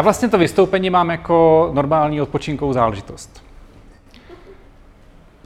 [0.00, 3.44] Já vlastně to vystoupení mám jako normální odpočinkovou záležitost.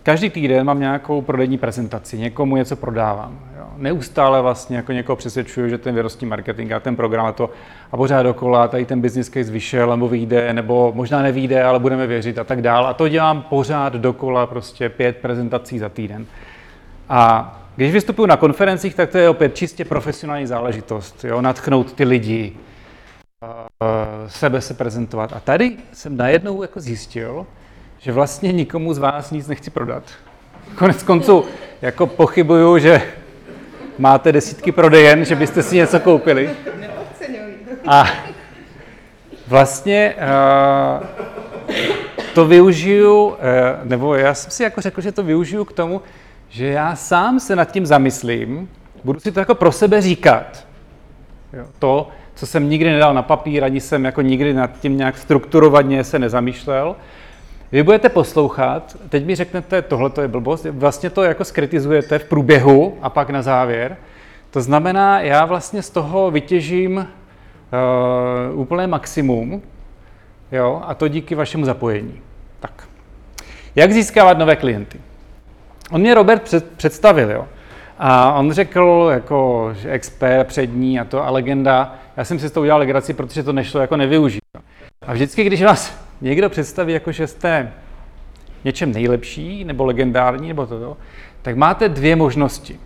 [0.02, 3.38] Každý týden mám nějakou prodejní prezentaci, někomu něco prodávám.
[3.58, 3.66] Jo.
[3.76, 7.50] Neustále vlastně jako někoho přesvědčuju, že ten věrostní marketing a ten program a to
[7.92, 12.06] a pořád dokola, tady ten business case vyšel, nebo vyjde, nebo možná nevíde, ale budeme
[12.06, 12.86] věřit a tak dál.
[12.86, 16.26] A to dělám pořád dokola, prostě pět prezentací za týden.
[17.08, 22.04] A když vystupuji na konferencích, tak to je opět čistě profesionální záležitost, jo, natchnout ty
[22.04, 22.56] lidi,
[24.26, 25.32] sebe se prezentovat.
[25.32, 27.46] A tady jsem najednou jako zjistil,
[27.98, 30.02] že vlastně nikomu z vás nic nechci prodat.
[30.74, 31.44] Konec konců,
[31.82, 33.02] jako pochybuju, že
[33.98, 36.50] máte desítky prodejen, že byste si něco koupili.
[37.86, 38.06] A
[39.48, 40.14] vlastně
[41.00, 41.06] uh,
[42.34, 43.34] to využiju, uh,
[43.84, 46.02] nebo já jsem si jako řekl, že to využiju k tomu,
[46.48, 48.68] že já sám se nad tím zamyslím,
[49.04, 50.66] budu si to jako pro sebe říkat.
[51.52, 55.18] Jo, to, co jsem nikdy nedal na papír, ani jsem jako nikdy nad tím nějak
[55.18, 56.96] strukturovaně se nezamýšlel.
[57.72, 62.24] Vy budete poslouchat, teď mi řeknete, tohle to je blbost, vlastně to jako skritizujete v
[62.24, 63.96] průběhu a pak na závěr.
[64.50, 69.62] To znamená, já vlastně z toho vytěžím uh, úplné maximum,
[70.52, 72.20] jo, a to díky vašemu zapojení.
[72.60, 72.88] Tak.
[73.76, 75.00] Jak získávat nové klienty?
[75.90, 77.46] On mě Robert před, představil, jo.
[77.98, 81.94] A on řekl, jako, že expert přední a to a legenda.
[82.16, 84.42] Já jsem si s to udělal legraci, protože to nešlo jako nevyužít.
[85.06, 87.72] A vždycky, když vás někdo představí, jako že jste
[88.64, 90.96] něčem nejlepší, nebo legendární, nebo toto,
[91.42, 92.78] tak máte dvě možnosti.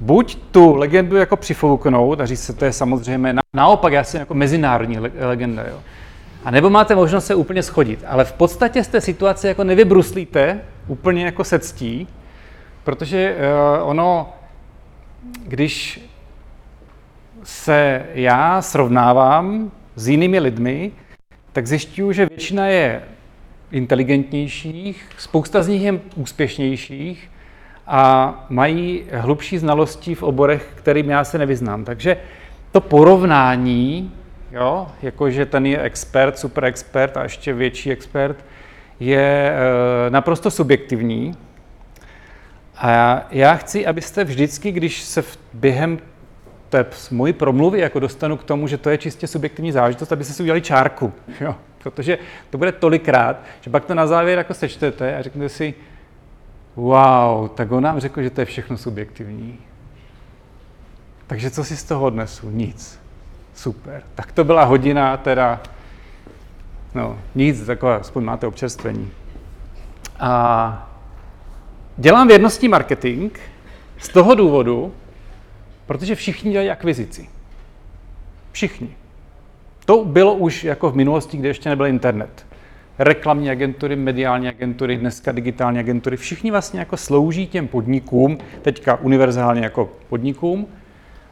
[0.00, 4.34] Buď tu legendu jako přifouknout a říct se, to je samozřejmě, naopak já jsem jako
[4.34, 5.78] mezinárodní legenda, jo.
[6.44, 8.04] A nebo máte možnost se úplně schodit.
[8.06, 12.08] Ale v podstatě z té situace jako nevybruslíte úplně jako se ctí,
[12.84, 13.36] protože
[13.80, 14.32] uh, ono,
[15.46, 16.07] když
[17.48, 20.92] se já srovnávám s jinými lidmi,
[21.52, 23.02] tak zjišťuju, že většina je
[23.70, 27.30] inteligentnějších, spousta z nich je úspěšnějších
[27.86, 31.84] a mají hlubší znalosti v oborech, kterým já se nevyznám.
[31.84, 32.16] Takže
[32.72, 34.12] to porovnání,
[34.52, 38.44] jo, jakože ten je expert, super expert a ještě větší expert,
[39.00, 41.34] je e, naprosto subjektivní.
[42.76, 45.98] A já chci, abyste vždycky, když se během
[46.68, 50.42] té mojí promluvy jako dostanu k tomu, že to je čistě subjektivní záležitost, abyste si
[50.42, 51.12] udělali čárku.
[51.40, 51.54] Jo?
[51.78, 52.18] Protože
[52.50, 55.74] to bude tolikrát, že pak to na závěr jako sečtete a řeknete si,
[56.76, 59.58] wow, tak on nám řekl, že to je všechno subjektivní.
[61.26, 62.50] Takže co si z toho odnesu?
[62.50, 63.00] Nic.
[63.54, 64.02] Super.
[64.14, 65.60] Tak to byla hodina teda,
[66.94, 69.10] no nic, takové, aspoň máte občerstvení.
[70.20, 70.90] A
[71.96, 73.32] dělám věrnostní marketing
[73.98, 74.92] z toho důvodu,
[75.88, 77.28] protože všichni dělají akvizici.
[78.52, 78.88] Všichni.
[79.84, 82.46] To bylo už jako v minulosti, kde ještě nebyl internet.
[82.98, 89.60] Reklamní agentury, mediální agentury, dneska digitální agentury, všichni vlastně jako slouží těm podnikům, teďka univerzálně
[89.60, 90.66] jako podnikům,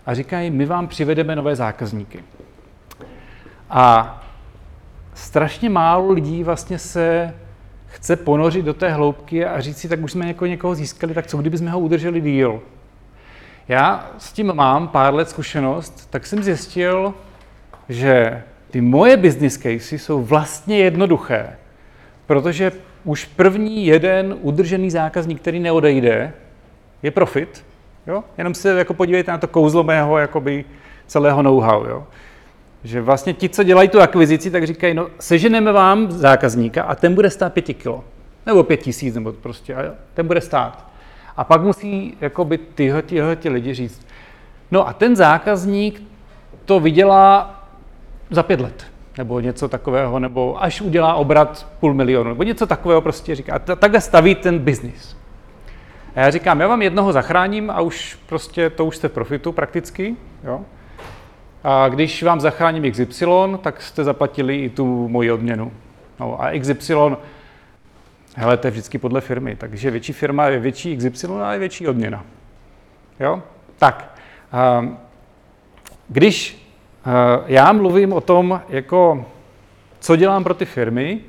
[0.07, 2.19] a říkají, my vám přivedeme nové zákazníky.
[3.71, 4.25] A
[5.15, 7.35] strašně málo lidí vlastně se
[7.87, 11.27] chce ponořit do té hloubky a říct si, tak už jsme jako někoho získali, tak
[11.27, 12.63] co kdyby jsme ho udrželi díl?
[13.69, 17.15] Já s tím mám pár let zkušenost, tak jsem zjistil,
[17.89, 21.57] že ty moje business casey jsou vlastně jednoduché,
[22.27, 22.73] protože
[23.05, 26.33] už první jeden udržený zákazník, který neodejde,
[27.03, 27.65] je profit.
[28.07, 28.25] Jo?
[28.39, 30.65] Jenom se jako podívejte na to kouzlo mého jakoby,
[31.07, 31.85] celého know-how.
[31.85, 32.07] Jo?
[32.85, 37.15] Že vlastně ti, co dělají tu akvizici, tak říkají, no seženeme vám zákazníka a ten
[37.15, 38.05] bude stát pěti kilo.
[38.47, 40.87] Nebo pět tisíc, nebo prostě, a ten bude stát.
[41.37, 44.07] A pak musí jakoby tyhle, tyhle ty lidi říct,
[44.71, 46.03] no a ten zákazník
[46.65, 47.61] to vydělá
[48.31, 48.87] za pět let,
[49.19, 53.55] nebo něco takového, nebo až udělá obrat půl milionu, nebo něco takového prostě říká.
[53.55, 55.17] A takhle staví ten biznis.
[56.15, 59.53] A já říkám, já vám jednoho zachráním a už prostě to už jste v profitu
[59.53, 60.61] prakticky, jo.
[61.65, 63.27] A když vám zachráním XY,
[63.63, 65.73] tak jste zaplatili i tu moji odměnu.
[66.21, 66.95] No a XY
[68.39, 71.89] Hele, to je vždycky podle firmy, takže větší firma je větší XY a je větší
[71.89, 72.25] odměna.
[73.21, 73.43] Jo?
[73.79, 74.15] Tak,
[74.53, 74.99] ehm,
[76.09, 76.69] když
[77.07, 77.11] eh,
[77.47, 79.27] já mluvím o tom, jako,
[80.01, 81.21] co dělám pro ty firmy,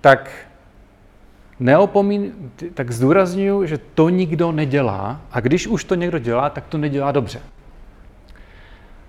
[0.00, 0.30] tak
[1.60, 2.32] neopomín,
[2.74, 7.12] tak zdůraznuju, že to nikdo nedělá a když už to někdo dělá, tak to nedělá
[7.12, 7.40] dobře.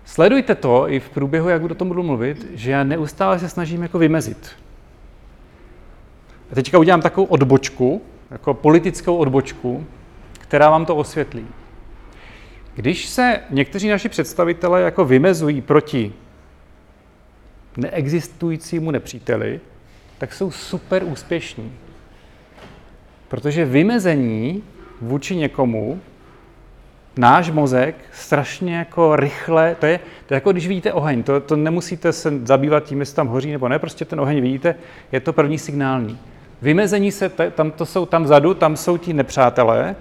[0.06, 3.82] Sledujte to i v průběhu, jak o tom budu mluvit, že já neustále se snažím
[3.82, 4.52] jako vymezit.
[6.52, 8.02] A teďka udělám takovou odbočku,
[8.32, 9.86] jako politickou odbočku,
[10.34, 11.48] která vám to osvětlí.
[12.76, 16.14] Když se někteří naši představitelé jako vymezují proti
[17.78, 19.60] neexistujícímu nepříteli,
[20.18, 21.74] tak jsou super úspěšní.
[23.28, 24.64] Protože vymezení
[25.02, 26.02] vůči někomu
[27.18, 31.56] náš mozek strašně jako rychle, to je, to je jako když vidíte oheň, to, to
[31.56, 34.76] nemusíte se zabývat tím, jestli tam hoří nebo ne, prostě ten oheň vidíte,
[35.12, 36.20] je to první signální.
[36.62, 39.96] Vymezení se, tam to jsou tam vzadu, tam jsou ti nepřátelé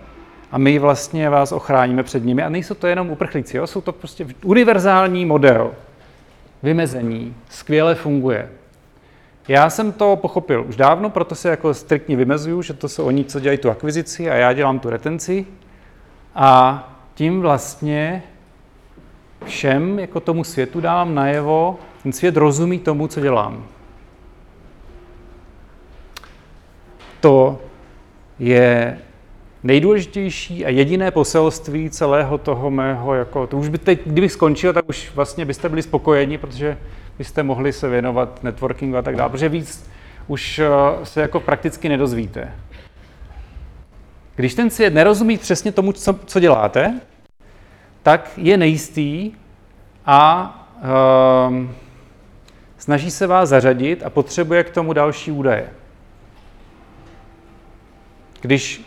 [0.52, 3.66] a my vlastně vás ochráníme před nimi a nejsou to jenom uprchlíci, jo?
[3.66, 5.70] jsou to prostě univerzální model.
[6.62, 8.48] Vymezení skvěle funguje.
[9.48, 13.24] Já jsem to pochopil už dávno, proto se jako striktně vymezuju, že to jsou oni,
[13.24, 15.46] co dělají tu akvizici a já dělám tu retenci.
[16.34, 18.22] A tím vlastně
[19.44, 23.66] všem, jako tomu světu dávám najevo, ten svět rozumí tomu, co dělám.
[27.20, 27.58] To
[28.38, 28.98] je
[29.62, 34.88] nejdůležitější a jediné poselství celého toho mého, jako, to už by teď, kdybych skončil, tak
[34.88, 36.78] už vlastně byste byli spokojeni, protože
[37.18, 39.90] byste mohli se věnovat networkingu a tak dále, protože víc
[40.26, 40.68] už eh,
[41.04, 42.54] se jako prakticky nedozvíte.
[44.36, 47.00] Když ten svět nerozumí přesně tomu, co, co děláte,
[48.02, 49.32] tak je nejistý
[50.06, 50.56] a
[51.48, 51.74] um,
[52.78, 55.68] snaží se vás zařadit a potřebuje k tomu další údaje.
[58.40, 58.84] Když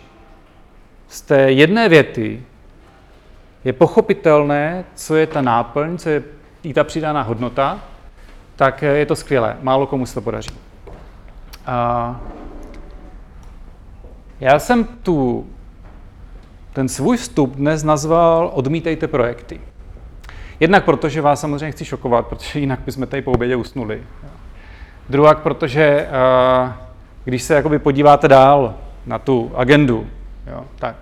[1.08, 2.44] z té jedné věty
[3.64, 6.24] je pochopitelné, co je ta náplň, co je
[6.74, 7.80] ta přidaná hodnota,
[8.56, 9.58] tak je to skvělé.
[9.62, 10.50] Málo komu se to podaří.
[11.66, 12.22] A
[14.40, 15.48] já jsem tu
[16.74, 19.62] ten svůj vstup dnes nazval Odmítejte projekty.
[20.60, 24.04] Jednak proto, že vás samozřejmě chci šokovat, protože jinak bychom tady po obědě usnuli.
[25.10, 26.08] Druhak, protože
[27.24, 30.08] když se jakoby podíváte dál na tu agendu,
[30.48, 30.96] jo, tak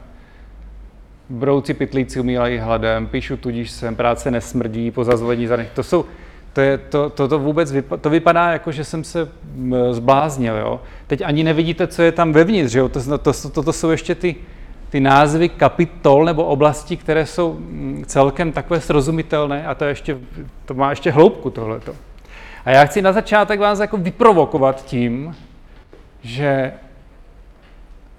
[1.29, 5.69] brouci pytlíci umírají hladem, píšu tudíž sem, práce nesmrdí, po zazvolení za nich.
[5.73, 6.05] To jsou,
[6.53, 9.29] to, je, to, to, to vůbec vypa- to vypadá jako, že jsem se
[9.91, 10.55] zbláznil.
[10.55, 10.81] Jo?
[11.07, 12.75] Teď ani nevidíte, co je tam vevnitř.
[12.75, 12.89] Jo?
[12.89, 14.35] To, to, to, to, to jsou ještě ty,
[14.89, 17.59] ty názvy kapitol nebo oblastí, které jsou
[18.05, 20.17] celkem takové srozumitelné a to, ještě,
[20.65, 21.95] to má ještě hloubku tohleto.
[22.65, 25.35] A já chci na začátek vás jako vyprovokovat tím,
[26.21, 26.73] že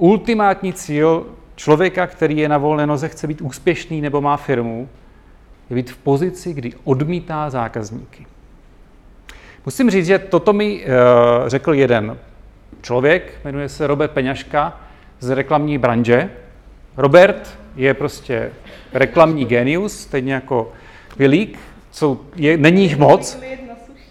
[0.03, 1.27] ultimátní cíl
[1.57, 4.89] člověka, který je na volné noze, chce být úspěšný nebo má firmu,
[5.71, 8.27] je být v pozici, kdy odmítá zákazníky.
[9.67, 10.89] Musím říct, že toto mi uh,
[11.49, 12.19] řekl jeden
[12.83, 14.81] člověk, jmenuje se Robert Peňaška
[15.21, 16.31] z reklamní branže.
[16.97, 18.51] Robert je prostě
[18.93, 20.73] reklamní genius, stejně jako
[21.17, 21.59] Vilík,
[21.91, 23.39] jsou, je, není jich moc.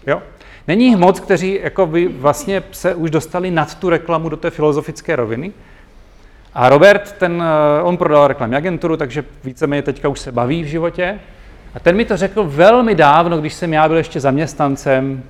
[0.06, 0.22] Jo?
[0.68, 4.50] Není jich moc, kteří jako by vlastně se už dostali nad tu reklamu do té
[4.50, 5.52] filozofické roviny.
[6.54, 10.66] A Robert, ten, eh, on prodal reklamní agenturu, takže víceméně teďka už se baví v
[10.66, 11.20] životě.
[11.74, 15.22] A ten mi to řekl velmi dávno, když jsem já byl ještě zaměstnancem,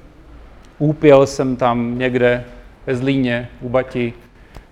[0.79, 2.45] úpěl jsem tam někde
[2.87, 4.13] ve Zlíně, u Bati,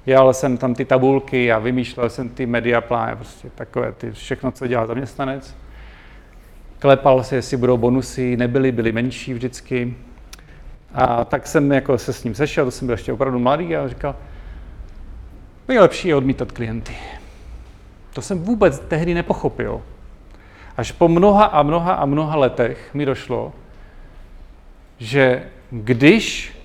[0.05, 4.53] dělal jsem tam ty tabulky a vymýšlel jsem ty media plány, prostě takové ty, všechno,
[4.53, 5.57] co dělá zaměstnanec.
[6.79, 9.95] Klepal se, jestli budou bonusy, nebyly, byly menší vždycky.
[10.95, 13.89] A tak jsem jako se s ním sešel, to jsem byl ještě opravdu mladý a
[13.89, 14.17] říkal,
[15.71, 16.97] nejlepší je odmítat klienty.
[18.13, 19.83] To jsem vůbec tehdy nepochopil.
[20.77, 23.53] Až po mnoha a mnoha a mnoha letech mi došlo,
[24.99, 26.57] že když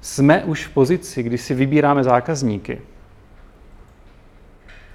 [0.00, 2.80] jsme už v pozici, kdy si vybíráme zákazníky,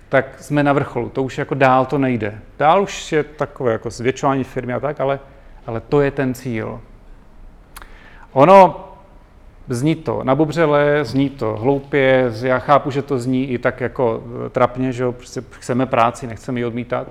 [0.10, 1.10] tak jsme na vrcholu.
[1.10, 2.42] To už jako dál to nejde.
[2.58, 5.20] Dál už je takové jako zvětšování firmy a tak, ale,
[5.68, 6.82] ale to je ten cíl.
[8.32, 8.85] Ono
[9.70, 14.50] Zní to nabubřele, zní to hloupě, já chápu, že to zní i tak jako eh,
[14.50, 17.08] trapně, že prostě chceme práci, nechceme ji odmítat,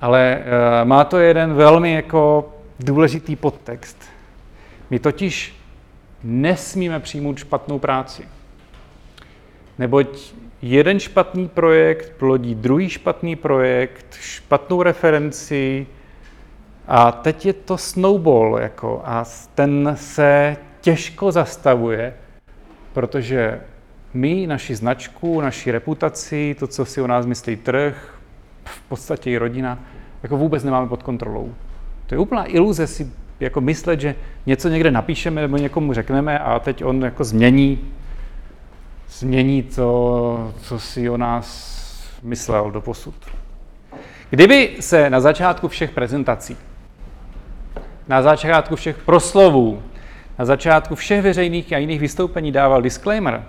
[0.00, 4.02] ale uh, má to jeden velmi jako důležitý podtext.
[4.90, 5.56] My totiž
[6.24, 8.28] nesmíme přijmout špatnou práci.
[9.78, 15.86] Neboť jeden špatný projekt plodí druhý špatný projekt, špatnou referenci
[16.88, 22.14] a teď je to snowball jako a ten se těžko zastavuje,
[22.92, 23.60] protože
[24.14, 28.18] my, naši značku, naši reputaci, to, co si o nás myslí trh,
[28.64, 29.78] v podstatě i rodina,
[30.22, 31.54] jako vůbec nemáme pod kontrolou.
[32.06, 34.14] To je úplná iluze si jako myslet, že
[34.46, 37.80] něco někde napíšeme nebo někomu řekneme a teď on jako změní,
[39.08, 41.74] změní to, co si o nás
[42.22, 43.14] myslel do posud.
[44.30, 46.56] Kdyby se na začátku všech prezentací,
[48.08, 49.82] na začátku všech proslovů
[50.38, 53.44] na začátku všech veřejných a jiných vystoupení dával disclaimer,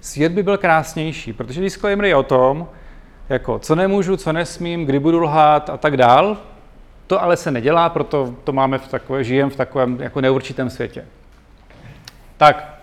[0.00, 2.68] svět by byl krásnější, protože disclaimer je o tom,
[3.28, 6.36] jako co nemůžu, co nesmím, kdy budu lhát a tak dál.
[7.06, 11.04] To ale se nedělá, proto to máme v takové, žijeme v takovém jako neurčitém světě.
[12.36, 12.74] Tak,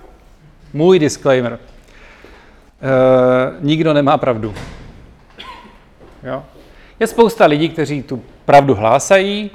[0.73, 1.53] můj disclaimer.
[1.53, 1.59] E,
[3.59, 4.53] nikdo nemá pravdu.
[6.23, 6.43] Jo?
[6.99, 9.51] Je spousta lidí, kteří tu pravdu hlásají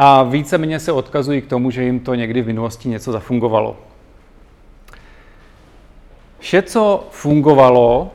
[0.00, 3.76] a víceméně se odkazují k tomu, že jim to někdy v minulosti něco zafungovalo.
[6.38, 8.10] Vše, co fungovalo,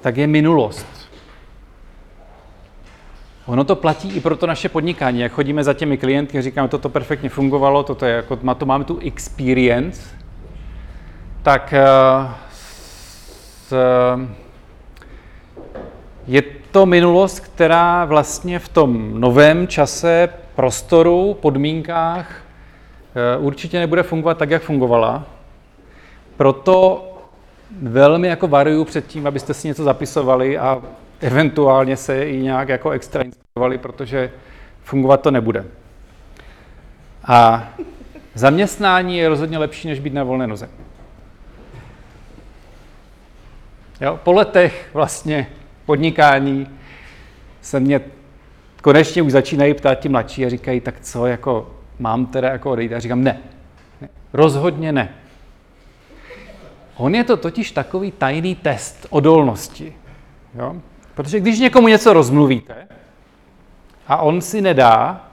[0.00, 0.86] tak je minulost.
[3.46, 5.20] Ono to platí i pro to naše podnikání.
[5.20, 8.98] Jak chodíme za těmi klienty říkáme, toto perfektně fungovalo, toto je jako, to máme tu
[8.98, 10.02] experience,
[11.42, 11.84] tak eh,
[12.52, 13.74] s,
[16.26, 16.42] je
[16.76, 22.30] to minulost, která vlastně v tom novém čase, prostoru, podmínkách
[23.14, 25.24] eh, určitě nebude fungovat tak, jak fungovala.
[26.36, 27.04] Proto
[27.82, 30.82] velmi jako varuju před tím, abyste si něco zapisovali a
[31.20, 34.30] eventuálně se i nějak jako extra inspirovali, protože
[34.82, 35.64] fungovat to nebude.
[37.24, 37.68] A
[38.34, 40.68] zaměstnání je rozhodně lepší, než být na volné noze.
[44.00, 45.46] Jo, po letech vlastně
[45.86, 46.66] podnikání
[47.60, 48.00] se mě
[48.82, 52.92] konečně už začínají ptát ti mladší a říkají, tak co, jako mám teda jako odejít?
[52.92, 53.38] A říkám, ne,
[54.00, 55.14] ne, rozhodně ne.
[56.96, 59.96] On je to totiž takový tajný test odolnosti.
[60.54, 60.76] Jo?
[61.14, 62.88] Protože když někomu něco rozmluvíte
[64.06, 65.26] a on si nedá,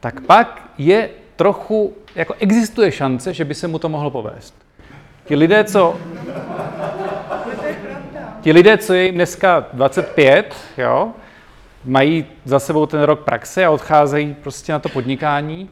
[0.00, 4.54] tak pak je trochu, jako existuje šance, že by se mu to mohlo povést.
[5.24, 5.96] Ti lidé, co...
[8.46, 11.12] Ti lidé, co je jim dneska 25, jo,
[11.84, 15.70] mají za sebou ten rok praxe a odcházejí prostě na to podnikání,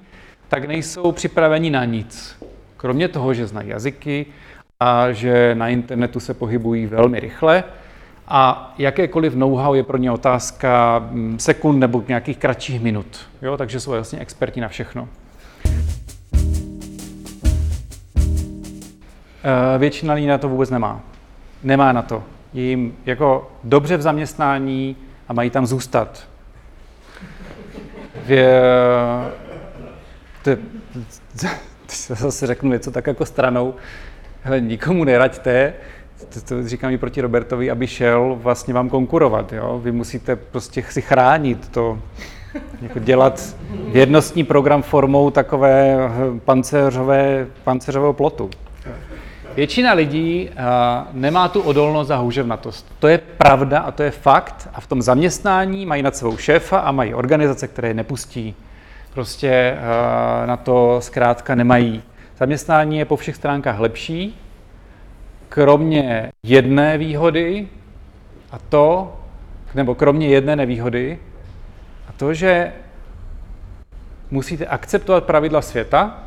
[0.48, 2.42] tak nejsou připraveni na nic.
[2.76, 4.26] Kromě toho, že znají jazyky
[4.80, 7.64] a že na internetu se pohybují velmi rychle,
[8.28, 13.28] a jakékoliv know-how je pro ně otázka mm, sekund nebo nějakých kratších minut.
[13.42, 13.56] Jo?
[13.56, 15.08] Takže jsou vlastně experti na všechno.
[19.44, 21.00] Eh, většina lidí na to vůbec nemá.
[21.62, 22.33] Nemá na to.
[22.54, 24.96] Je jim jako dobře v zaměstnání
[25.28, 26.28] a mají tam zůstat.
[28.26, 28.62] Vě...
[32.08, 33.74] zase řeknu něco tak jako stranou.
[34.42, 35.74] Hele, nikomu neraďte,
[36.28, 39.52] to, to říkám i proti Robertovi, aby šel vlastně vám konkurovat.
[39.52, 39.80] Jo?
[39.84, 41.98] Vy musíte prostě si chránit to,
[42.82, 43.56] jako dělat
[43.92, 45.96] vědnostní program formou takové
[46.44, 48.50] pancéřové, pancéřového plotu.
[49.56, 50.56] Většina lidí uh,
[51.12, 52.92] nemá tu odolnost a houževnatost.
[52.98, 54.68] To je pravda a to je fakt.
[54.74, 58.54] A v tom zaměstnání mají nad svou šéfa a mají organizace, které je nepustí.
[59.12, 62.02] Prostě uh, na to zkrátka nemají.
[62.38, 64.40] Zaměstnání je po všech stránkách lepší,
[65.48, 67.68] kromě jedné výhody,
[68.50, 69.16] a to,
[69.74, 71.18] nebo kromě jedné nevýhody,
[72.08, 72.72] a to, že
[74.30, 76.18] musíte akceptovat pravidla světa,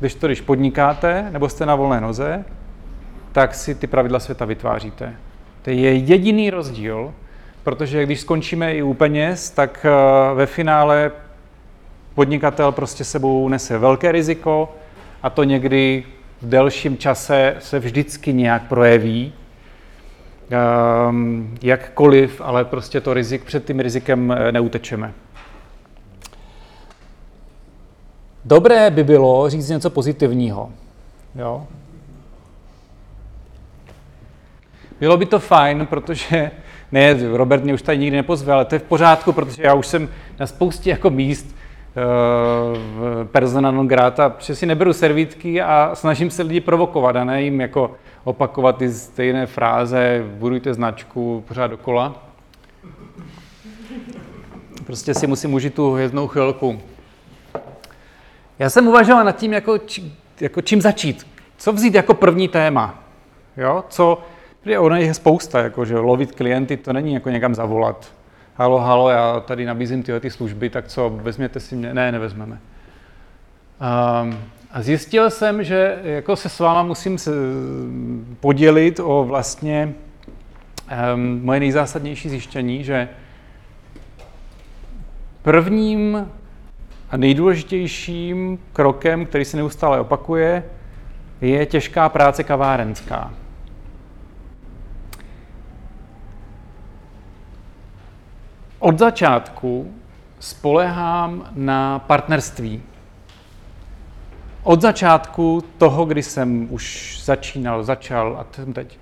[0.00, 2.44] když to, když podnikáte nebo jste na volné noze,
[3.32, 5.14] tak si ty pravidla světa vytváříte.
[5.62, 7.14] To je jediný rozdíl,
[7.64, 11.10] protože když skončíme i u peněz, tak eh, ve finále
[12.14, 14.74] podnikatel prostě sebou nese velké riziko
[15.22, 16.04] a to někdy
[16.42, 19.32] v delším čase se vždycky nějak projeví,
[21.08, 25.12] um, jakkoliv, ale prostě to rizik, před tím rizikem eh, neutečeme.
[28.44, 30.70] Dobré by bylo říct něco pozitivního.
[31.34, 31.66] Jo?
[35.00, 36.50] Bylo by to fajn, protože
[36.92, 39.86] ne, Robert mě už tady nikdy nepozve, ale to je v pořádku, protože já už
[39.86, 41.54] jsem na spoustě jako míst
[43.32, 47.60] persona non grata, protože si neberu servítky a snažím se lidi provokovat a ne jim
[47.60, 47.90] jako
[48.24, 52.22] opakovat ty stejné fráze, budujte značku pořád dokola.
[54.86, 56.80] Prostě si musím užít tu hvězdnou chvilku.
[58.58, 61.26] Já jsem uvažoval nad tím, jako, či, jako čím začít.
[61.56, 63.02] Co vzít jako první téma?
[63.56, 63.84] Jo?
[63.88, 64.22] Co,
[64.78, 68.12] ono je spousta, jako, že lovit klienty, to není jako někam zavolat
[68.58, 71.94] halo, halo, já tady nabízím tyhle ty služby, tak co, vezměte si mě?
[71.94, 72.60] Ne, nevezmeme.
[74.22, 74.38] Um,
[74.70, 77.30] a zjistil jsem, že jako se s váma musím se
[78.40, 79.94] podělit o vlastně
[81.14, 83.08] um, moje nejzásadnější zjištění, že
[85.42, 86.28] prvním
[87.10, 90.64] a nejdůležitějším krokem, který se neustále opakuje,
[91.40, 93.32] je těžká práce kavárenská.
[98.78, 99.94] Od začátku
[100.40, 102.82] spolehám na partnerství.
[104.62, 108.98] Od začátku toho, kdy jsem už začínal, začal a teď,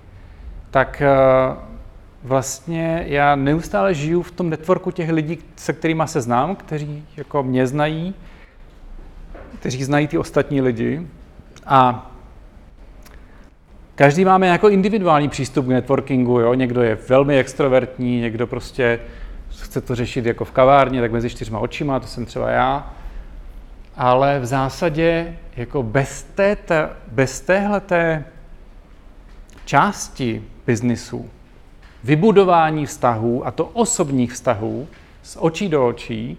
[0.71, 1.76] tak uh,
[2.23, 7.43] vlastně já neustále žiju v tom networku těch lidí, se kterými se znám, kteří jako
[7.43, 8.15] mě znají,
[9.59, 11.07] kteří znají ty ostatní lidi.
[11.65, 12.11] A
[13.95, 16.39] každý máme jako individuální přístup k networkingu.
[16.39, 16.53] Jo?
[16.53, 18.99] Někdo je velmi extrovertní, někdo prostě
[19.49, 22.93] chce to řešit jako v kavárně, tak mezi čtyřma očima, to jsem třeba já.
[23.95, 26.57] Ale v zásadě jako bez, té,
[27.07, 28.25] bez téhleté
[29.65, 31.29] části biznisu,
[32.07, 34.87] vybudování vztahů, a to osobních vztahů,
[35.23, 36.37] z očí do očí,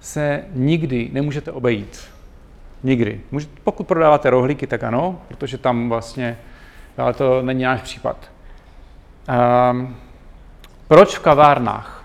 [0.00, 2.00] se nikdy nemůžete obejít.
[2.82, 3.20] Nikdy.
[3.64, 6.38] Pokud prodáváte rohlíky, tak ano, protože tam vlastně,
[6.98, 8.16] ale to není náš případ.
[9.70, 9.96] Um,
[10.88, 12.04] proč v kavárnách?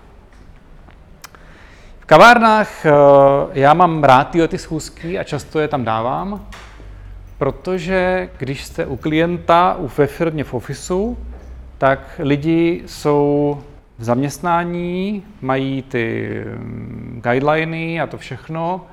[1.98, 2.90] V kavárnách uh,
[3.52, 6.46] já mám rád tyhle ty schůzky a často je tam dávám,
[7.38, 11.18] protože když jste u klienta u ve firmě v ofisu,
[11.78, 13.58] tak lidi jsou
[13.98, 18.86] v zaměstnání, mají ty mm, guideliny a to všechno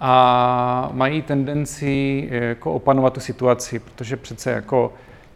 [0.00, 4.92] a mají tendenci jako opanovat tu situaci, protože přece jako,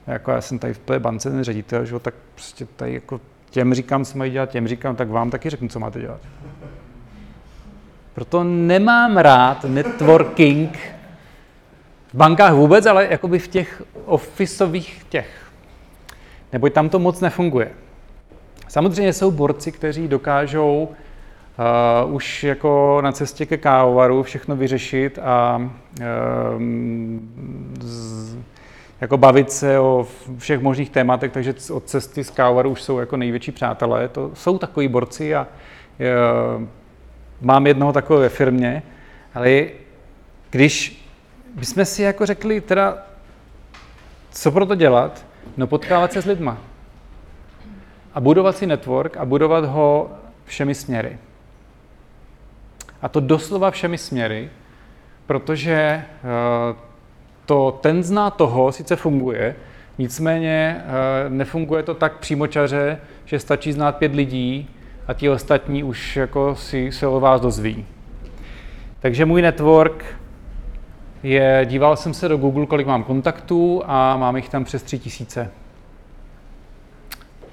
[0.06, 3.20] jako já jsem tady v té bance ten ředitel, že, tak prostě tady jako
[3.50, 6.20] těm říkám, co mají dělat, těm říkám, tak vám taky řeknu, co máte dělat.
[8.14, 10.78] Proto nemám rád networking
[12.12, 15.47] v bankách vůbec, ale jakoby v těch ofisových těch.
[16.52, 17.70] Neboť tam to moc nefunguje.
[18.68, 20.88] Samozřejmě jsou borci, kteří dokážou
[22.06, 26.62] uh, už jako na cestě ke kávovaru všechno vyřešit a uh,
[27.80, 28.36] z,
[29.00, 30.06] jako bavit se o
[30.38, 34.08] všech možných tématech, takže od cesty z kávovaru už jsou jako největší přátelé.
[34.08, 36.62] To jsou takový borci a uh,
[37.40, 38.82] mám jednoho takového ve firmě,
[39.34, 39.66] ale
[40.50, 41.04] když
[41.54, 42.98] bychom si jako řekli, teda,
[44.30, 45.27] co pro to dělat,
[45.58, 46.58] no potkávat se s lidma
[48.14, 50.10] a budovat si network a budovat ho
[50.44, 51.18] všemi směry.
[53.02, 54.50] A to doslova všemi směry,
[55.26, 56.04] protože eh,
[57.46, 59.56] to ten zná toho sice funguje,
[59.98, 64.70] nicméně eh, nefunguje to tak přímočaře, že stačí znát pět lidí
[65.06, 67.86] a ti ostatní už jako si se o vás dozví.
[69.00, 70.04] Takže můj network
[71.22, 74.98] je, díval jsem se do Google, kolik mám kontaktů a mám jich tam přes tři
[74.98, 75.50] tisíce.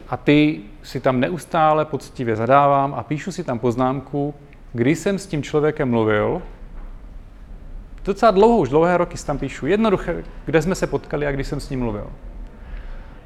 [0.10, 4.34] A ty si tam neustále poctivě zadávám a píšu si tam poznámku,
[4.74, 6.42] kdy jsem s tím člověkem mluvil,
[8.06, 11.44] docela dlouho, už dlouhé roky si tam píšu, jednoduché, kde jsme se potkali a kdy
[11.44, 12.12] jsem s ním mluvil.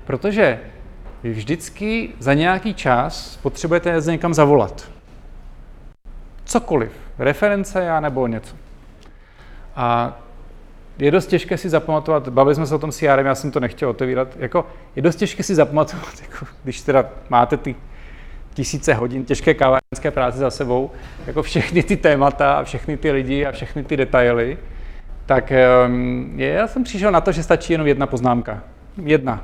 [0.05, 0.59] Protože
[1.23, 4.91] vy vždycky za nějaký čas potřebujete někam zavolat.
[6.43, 6.91] Cokoliv.
[7.19, 8.55] Reference já nebo něco.
[9.75, 10.17] A
[10.99, 13.89] je dost těžké si zapamatovat, bavili jsme se o tom CRM, já jsem to nechtěl
[13.89, 17.75] otevírat, jako je dost těžké si zapamatovat, jako, když teda máte ty
[18.53, 20.91] tisíce hodin těžké kávárenské práce za sebou,
[21.27, 24.57] jako všechny ty témata a všechny ty lidi a všechny ty detaily,
[25.25, 28.63] tak je, já jsem přišel na to, že stačí jenom jedna poznámka.
[29.03, 29.43] Jedna.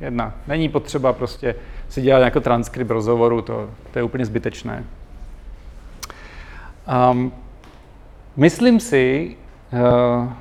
[0.00, 0.34] Jedna.
[0.46, 1.54] Není potřeba prostě
[1.88, 4.84] si dělat jako transkript rozhovoru, to, to je úplně zbytečné.
[7.10, 7.32] Um,
[8.36, 9.36] myslím si,
[9.72, 10.32] uh,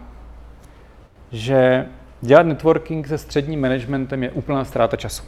[1.34, 1.86] že
[2.22, 5.24] dělat networking se středním managementem je úplná ztráta času.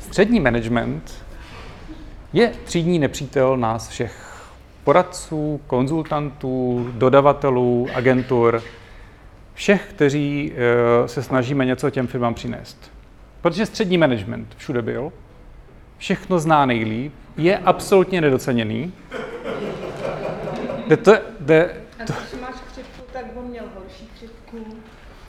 [0.00, 1.24] Střední management
[2.32, 4.42] je třídní nepřítel nás všech
[4.84, 8.62] poradců, konzultantů, dodavatelů, agentur,
[9.54, 12.92] všech, kteří eh, se snažíme něco těm firmám přinést.
[13.40, 15.12] Protože střední management všude byl,
[15.98, 18.92] všechno zná nejlíp, je absolutně nedoceněný.
[20.86, 22.12] Jde to, jde, to,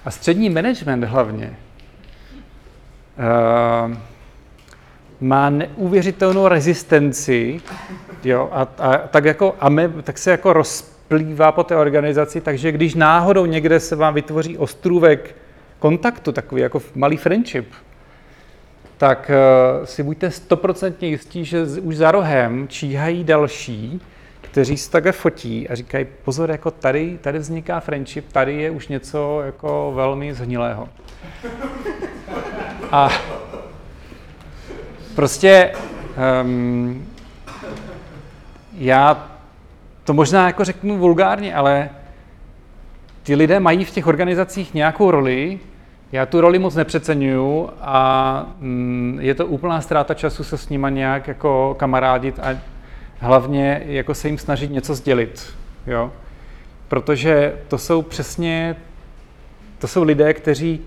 [0.05, 1.57] a střední management hlavně
[3.17, 3.95] uh,
[5.21, 7.61] má neuvěřitelnou rezistenci,
[8.23, 12.71] jo, a, a tak, jako, a my, tak se jako rozplývá po té organizaci, takže
[12.71, 15.35] když náhodou někde se vám vytvoří ostrůvek
[15.79, 17.73] kontaktu, takový jako malý friendship,
[18.97, 19.31] tak
[19.79, 24.01] uh, si buďte stoprocentně jistí, že už za rohem číhají další,
[24.57, 28.87] kteří se takhle fotí a říkají, pozor, jako tady, tady vzniká friendship, tady je už
[28.87, 30.89] něco jako velmi zhnilého.
[32.91, 33.09] A
[35.15, 35.73] prostě
[36.41, 37.07] um,
[38.77, 39.29] já
[40.03, 41.89] to možná jako řeknu vulgárně, ale
[43.23, 45.59] ty lidé mají v těch organizacích nějakou roli,
[46.11, 50.89] já tu roli moc nepřeceňuju a mm, je to úplná ztráta času se s nima
[50.89, 52.76] nějak jako kamarádit a
[53.19, 55.53] hlavně jako se jim snažit něco sdělit,
[55.87, 56.11] jo?
[56.87, 58.75] Protože to jsou přesně,
[59.79, 60.81] to jsou lidé, kteří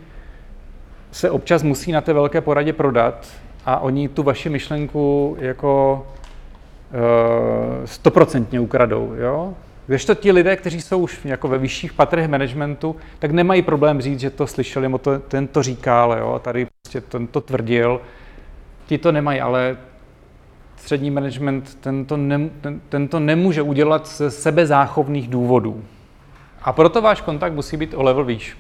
[1.13, 3.29] se občas musí na té velké poradě prodat
[3.67, 6.07] a oni tu vaši myšlenku jako
[6.93, 9.15] eh, stoprocentně ukradou.
[9.15, 9.55] Jo?
[9.87, 14.01] Když to ti lidé, kteří jsou už jako ve vyšších patrech managementu, tak nemají problém
[14.01, 16.41] říct, že to slyšeli, nebo to, ten to říkal, jo?
[16.45, 18.01] tady prostě ten to tvrdil.
[18.87, 19.77] Ti to nemají, ale
[20.81, 25.85] střední management ten to, ne, ten, ten to nemůže udělat ze sebezáchovných důvodů.
[26.63, 28.57] A proto váš kontakt musí být o level výš.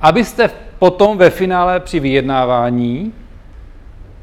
[0.00, 3.12] Abyste potom ve finále při vyjednávání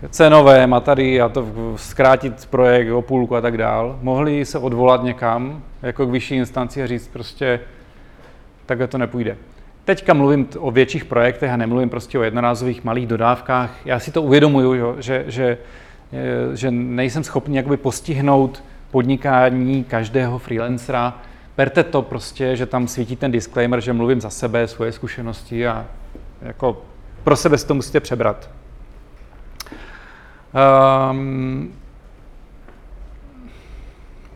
[0.10, 5.04] cenové a tady a to zkrátit projekt o půlku a tak dál, mohli se odvolat
[5.04, 7.60] někam, jako k vyšší instanci a říct prostě,
[8.66, 9.38] takhle to nepůjde.
[9.86, 13.86] Teďka mluvím o větších projektech a nemluvím prostě o jednorázových malých dodávkách.
[13.86, 15.58] Já si to uvědomuju, že, že,
[16.54, 21.18] že nejsem schopný jakoby postihnout podnikání každého freelancera.
[21.58, 25.86] Berte to prostě, že tam svítí ten disclaimer, že mluvím za sebe, svoje zkušenosti a
[26.42, 26.82] jako
[27.24, 28.50] pro sebe si to musíte přebrat.
[31.12, 31.74] Um,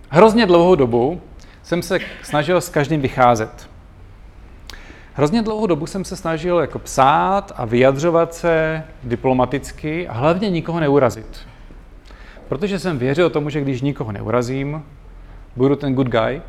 [0.09, 1.21] hrozně dlouhou dobu
[1.63, 3.74] jsem se snažil s každým vycházet.
[5.17, 10.79] Hrozně dlouhou dobu jsem se snažil jako psát a vyjadřovat se diplomaticky a hlavně nikoho
[10.79, 11.47] neurazit.
[12.47, 14.83] Protože jsem věřil tomu, že když nikoho neurazím,
[15.55, 16.41] budu ten good guy,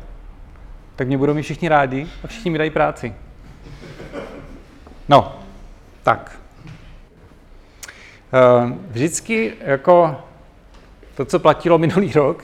[0.95, 3.13] tak mě budou mi všichni rádi a všichni mi dají práci.
[5.09, 5.39] No,
[6.03, 6.39] tak.
[8.33, 10.15] Eh, vždycky jako
[11.15, 12.43] to, co platilo minulý rok,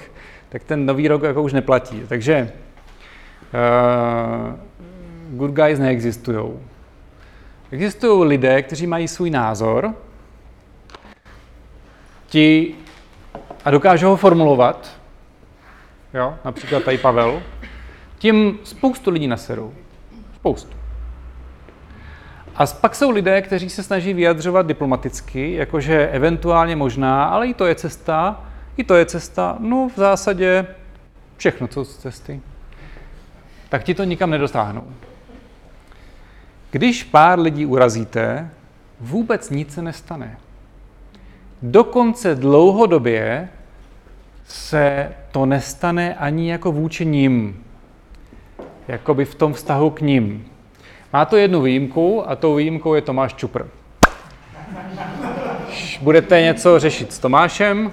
[0.49, 2.01] tak ten nový rok jako už neplatí.
[2.07, 2.51] Takže
[3.53, 4.55] uh,
[5.37, 6.53] good guys neexistují.
[7.71, 9.93] Existují lidé, kteří mají svůj názor,
[12.27, 12.75] ti
[13.65, 14.91] a dokážou ho formulovat,
[16.13, 17.41] jo, například tady Pavel,
[18.17, 19.73] tím spoustu lidí naserou.
[20.35, 20.77] Spoustu.
[22.55, 27.65] A pak jsou lidé, kteří se snaží vyjadřovat diplomaticky, jakože eventuálně možná, ale i to
[27.65, 28.43] je cesta,
[28.77, 30.67] i to je cesta, no v zásadě
[31.37, 32.41] všechno, co z cesty.
[33.69, 34.87] Tak ti to nikam nedostáhnou.
[36.73, 38.49] Když pár lidí urazíte,
[38.99, 40.37] vůbec nic se nestane.
[41.61, 43.49] Dokonce dlouhodobě
[44.45, 47.63] se to nestane ani jako vůči ním,
[48.87, 50.45] jakoby v tom vztahu k ním.
[51.13, 53.63] Má to jednu výjimku a tou výjimkou je Tomáš Čupr.
[56.01, 57.91] Budete něco řešit s Tomášem,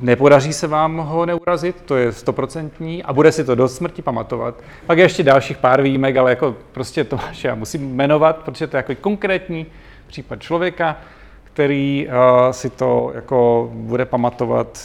[0.00, 4.54] nepodaří se vám ho neurazit, to je stoprocentní a bude si to do smrti pamatovat.
[4.86, 8.76] Pak je ještě dalších pár výjimek, ale jako prostě Tomáš já musím jmenovat, protože to
[8.76, 9.66] je jako konkrétní
[10.06, 10.96] případ člověka,
[11.44, 14.80] který uh, si to jako bude pamatovat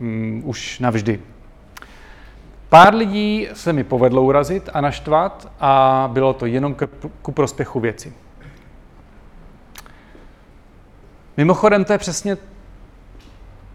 [0.00, 1.20] um, už navždy.
[2.68, 6.88] Pár lidí se mi povedlo urazit a naštvat a bylo to jenom k,
[7.22, 8.12] ku prospěchu věci.
[11.36, 12.36] Mimochodem, to je přesně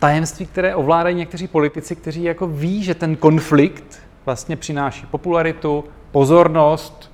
[0.02, 7.12] tajemství, které ovládají někteří politici, kteří jako ví, že ten konflikt vlastně přináší popularitu, pozornost,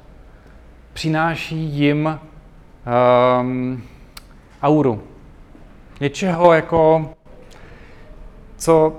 [0.94, 2.20] přináší jim
[3.42, 3.84] um,
[4.62, 5.04] auru.
[6.00, 7.10] Něčeho jako,
[8.58, 8.94] co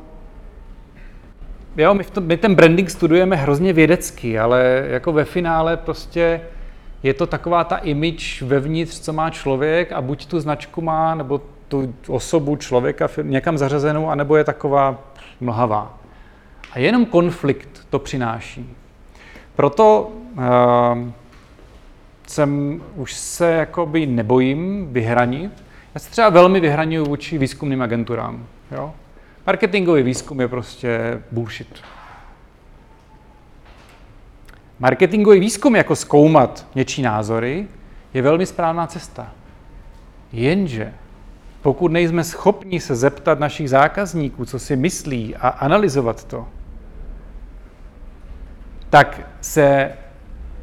[1.76, 6.40] jo, my, tom, my ten branding studujeme hrozně vědecky, ale jako ve finále prostě
[7.02, 11.40] je to taková ta image vevnitř, co má člověk a buď tu značku má, nebo
[11.68, 14.98] tu osobu člověka někam zařazenou, anebo je taková
[15.40, 15.98] mlhavá.
[16.72, 18.76] A jenom konflikt to přináší.
[19.56, 20.44] Proto uh,
[22.26, 25.52] jsem už se jakoby nebojím vyhranit.
[25.94, 28.46] Já se třeba velmi vyhraňuji vůči výzkumným agenturám.
[28.70, 28.92] Jo?
[29.46, 31.80] Marketingový výzkum je prostě bullshit.
[34.78, 37.66] Marketingový výzkum, jako zkoumat něčí názory,
[38.14, 39.32] je velmi správná cesta.
[40.32, 40.94] Jenže
[41.62, 46.46] pokud nejsme schopni se zeptat našich zákazníků, co si myslí a analyzovat to,
[48.90, 49.92] tak se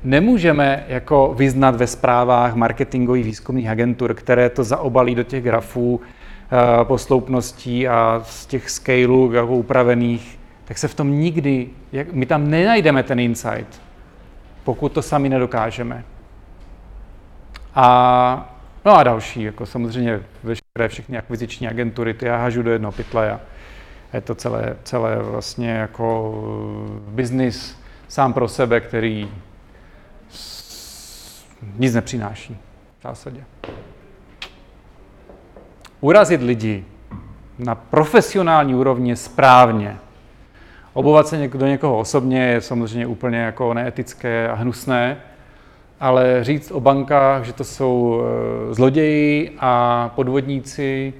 [0.04, 6.02] nemůžeme jako vyznat ve zprávách marketingových výzkumných agentur, které to zaobalí do těch grafů
[6.52, 12.26] Eh, posloupností a z těch scaleů jako upravených, tak se v tom nikdy, jak, my
[12.26, 13.82] tam nenajdeme ten insight,
[14.64, 16.04] pokud to sami nedokážeme.
[17.76, 18.55] A,
[18.86, 23.32] no a další, jako samozřejmě veškeré všechny akviziční agentury, ty já hažu do jednoho pytle
[23.32, 23.40] a
[24.14, 26.34] je to celé, celé vlastně jako
[27.08, 29.32] biznis sám pro sebe, který
[31.78, 32.58] nic nepřináší
[33.00, 33.44] v zásadě
[36.06, 36.86] urazit lidi
[37.60, 39.98] na profesionální úrovni správně.
[40.94, 45.18] Obovat se do někoho osobně je samozřejmě úplně jako neetické a hnusné,
[46.00, 51.14] ale říct o bankách, že to jsou eh, zloději a podvodníci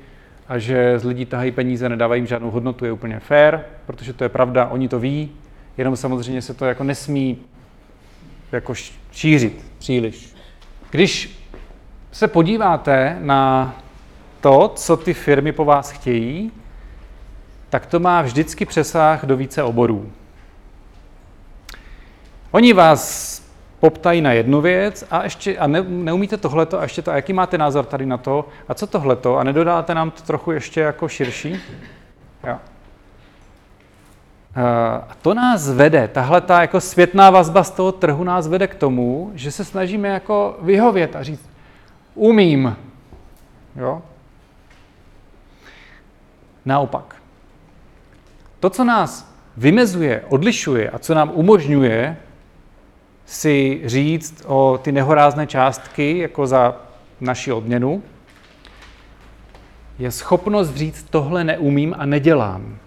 [0.48, 4.24] a že z lidí tahají peníze, nedávají jim žádnou hodnotu, je úplně fair, protože to
[4.24, 5.32] je pravda, oni to ví,
[5.78, 7.38] jenom samozřejmě se to jako nesmí
[8.52, 8.74] jako
[9.12, 10.36] šířit příliš.
[10.92, 11.40] Když
[12.12, 13.76] se podíváte na
[14.42, 16.52] to, co ty firmy po vás chtějí,
[17.70, 20.12] tak to má vždycky přesah do více oborů.
[22.52, 23.45] Oni vás
[23.86, 27.34] poptají na jednu věc a, ještě, a ne, neumíte tohleto a ještě to, a jaký
[27.34, 31.08] máte názor tady na to a co tohleto a nedodáte nám to trochu ještě jako
[31.08, 31.60] širší?
[32.48, 32.58] Jo.
[35.08, 38.76] A to nás vede, tahle ta jako světná vazba z toho trhu nás vede k
[38.76, 41.50] tomu, že se snažíme jako vyhovět a říct,
[42.16, 42.76] umím.
[43.76, 44.02] Jo?
[46.66, 47.16] Naopak.
[48.60, 52.18] To, co nás vymezuje, odlišuje a co nám umožňuje
[53.26, 56.76] si říct o ty nehorázné částky jako za
[57.22, 58.04] naši odměnu,
[60.00, 62.78] je schopnost říct, tohle neumím a nedělám.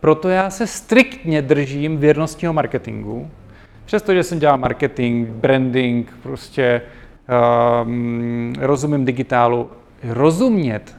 [0.00, 3.30] Proto já se striktně držím věrnostního marketingu,
[3.84, 6.82] přestože jsem dělal marketing, branding, prostě
[7.84, 9.70] um, rozumím digitálu.
[10.02, 10.96] Rozumět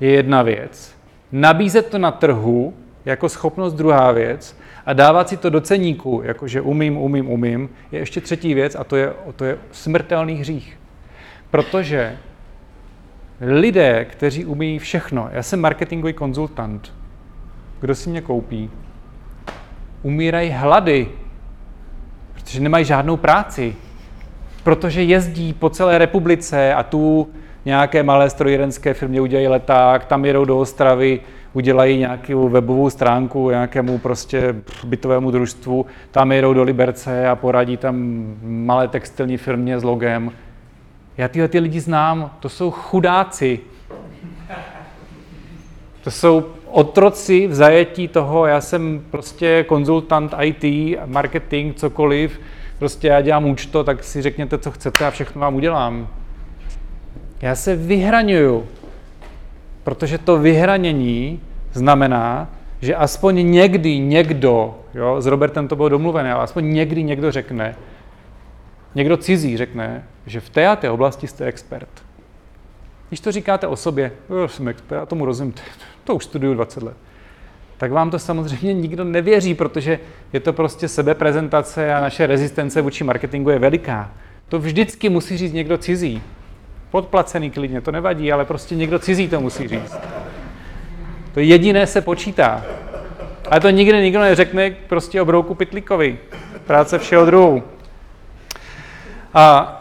[0.00, 0.94] je jedna věc.
[1.32, 6.60] Nabízet to na trhu jako schopnost druhá věc a dávat si to do ceníku, jakože
[6.60, 10.78] umím, umím, umím, je ještě třetí věc a to je, to je smrtelný hřích.
[11.50, 12.16] Protože
[13.40, 16.92] lidé, kteří umí všechno, já jsem marketingový konzultant,
[17.80, 18.70] kdo si mě koupí,
[20.02, 21.08] umírají hlady,
[22.34, 23.76] protože nemají žádnou práci,
[24.64, 27.28] protože jezdí po celé republice a tu
[27.64, 31.20] nějaké malé strojírenské firmě udělají leták, tam jedou do Ostravy,
[31.52, 38.24] udělají nějakou webovou stránku nějakému prostě bytovému družstvu, tam jedou do Liberce a poradí tam
[38.42, 40.30] malé textilní firmě s logem.
[41.16, 43.60] Já tyhle ty lidi znám, to jsou chudáci.
[46.04, 52.40] To jsou otroci v zajetí toho, já jsem prostě konzultant IT, marketing, cokoliv,
[52.78, 56.08] prostě já dělám účto, tak si řekněte, co chcete a všechno vám udělám.
[57.40, 58.66] Já se vyhraňuju,
[59.84, 61.40] protože to vyhranění
[61.72, 67.32] znamená, že aspoň někdy někdo, jo, s Robertem to bylo domluvené, ale aspoň někdy někdo
[67.32, 67.76] řekne,
[68.94, 71.88] někdo cizí řekne, že v té a té oblasti jste expert.
[73.08, 75.54] Když to říkáte o sobě, jo, jsem expert, já tomu rozumím,
[76.04, 76.96] to už studuju 20 let,
[77.76, 79.98] tak vám to samozřejmě nikdo nevěří, protože
[80.32, 84.10] je to prostě sebeprezentace a naše rezistence vůči marketingu je veliká.
[84.48, 86.22] To vždycky musí říct někdo cizí.
[86.92, 89.96] Podplacený klidně, to nevadí, ale prostě někdo cizí to musí říct.
[91.34, 92.64] To jediné se počítá.
[93.50, 96.18] Ale to nikdy nikdo neřekne prostě o brouku Pitlíkovi.
[96.66, 97.62] Práce všeho druhu.
[99.34, 99.78] A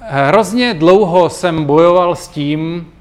[0.00, 2.92] hrozně dlouho jsem bojoval s tím,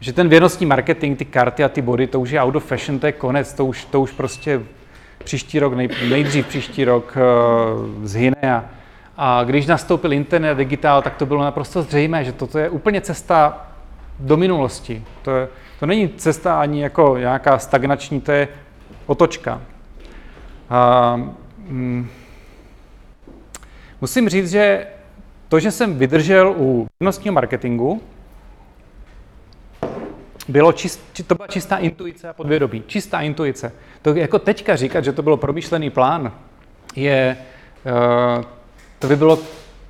[0.00, 2.98] že ten věnostní marketing, ty karty a ty body, to už je out of fashion,
[2.98, 4.60] to je konec, to už, to už prostě
[5.24, 8.64] příští rok, nej, nejdřív příští rok uh, zhyne a,
[9.16, 13.66] a když nastoupil internet digitál, tak to bylo naprosto zřejmé, že toto je úplně cesta
[14.18, 15.04] do minulosti.
[15.22, 15.48] To, je,
[15.80, 18.48] to není cesta ani jako nějaká stagnační, to je
[19.06, 19.60] otočka.
[20.70, 21.16] A,
[21.68, 22.08] mm,
[24.00, 24.86] musím říct, že
[25.48, 28.02] to, že jsem vydržel u věnostního marketingu,
[30.48, 32.82] bylo čist, to byla čistá intuice a podvědomí.
[32.86, 33.72] Čistá intuice.
[34.02, 36.32] To jako teďka říkat, že to bylo promyšlený plán,
[36.96, 37.36] je,
[38.38, 38.44] uh,
[38.98, 39.38] to by bylo,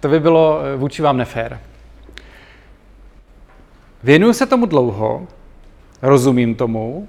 [0.01, 1.61] to by bylo eh, vůči vám nefér.
[4.03, 5.27] Věnuju se tomu dlouho,
[6.03, 7.09] rozumím tomu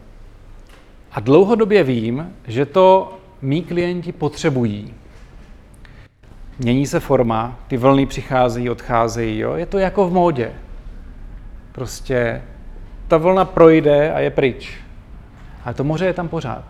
[1.11, 4.93] a dlouhodobě vím, že to mý klienti potřebují.
[6.59, 9.53] Mění se forma, ty vlny přicházejí, odcházejí, jo?
[9.55, 10.51] je to jako v módě.
[11.71, 12.41] Prostě
[13.07, 14.77] ta vlna projde a je pryč.
[15.65, 16.63] Ale to moře je tam pořád.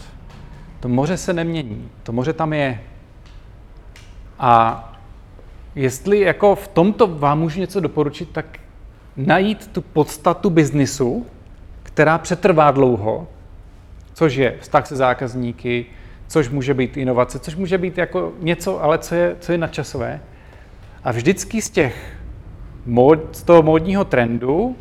[0.79, 2.81] To moře se nemění, to moře tam je.
[4.39, 4.83] A
[5.77, 8.45] jestli jako v tomto vám můžu něco doporučit, tak
[9.17, 11.25] najít tu podstatu biznisu,
[11.83, 13.27] která přetrvá dlouho,
[14.13, 15.85] což je vztah se zákazníky,
[16.27, 20.19] což může být inovace, což může být jako něco, ale co je, co je nadčasové.
[21.03, 22.17] A vždycky z těch
[22.85, 24.75] mod, z toho módního trendu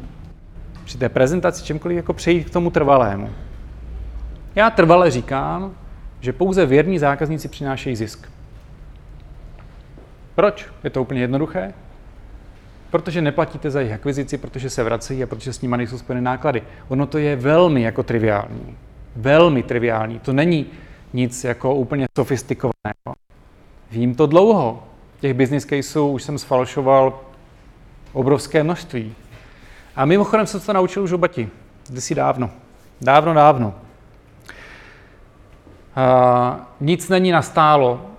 [0.85, 3.31] při té prezentaci čemkoliv jako přejít k tomu trvalému.
[4.55, 5.75] Já trvale říkám,
[6.21, 8.36] že pouze věrní zákazníci přinášejí zisk.
[10.37, 10.67] Proč?
[10.85, 11.75] Je to úplně jednoduché.
[12.91, 16.63] Protože neplatíte za jejich akvizici, protože se vracejí a protože s nimi nejsou spojeny náklady.
[16.89, 18.77] Ono to je velmi jako triviální.
[19.17, 20.19] Velmi triviální.
[20.19, 20.67] To není
[21.13, 23.15] nic jako úplně sofistikovaného.
[23.91, 24.83] Vím to dlouho.
[25.21, 27.21] těch business caseů už jsem sfalšoval
[28.13, 29.15] obrovské množství.
[29.97, 31.49] A mimochodem jsem se to naučil už u Bati,
[31.89, 32.51] kdysi dávno.
[33.01, 33.75] Dávno, dávno.
[35.97, 38.16] A nic není nastálo.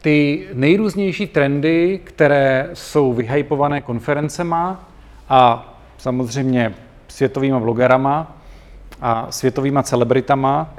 [0.00, 4.88] Ty nejrůznější trendy, které jsou vyhypované konferencema
[5.28, 6.74] a samozřejmě
[7.08, 8.36] světovými blogerama
[9.00, 10.74] a světovými celebritama,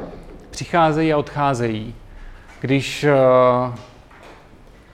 [0.50, 1.96] přicházejí a odcházejí.
[2.62, 3.16] Když eh,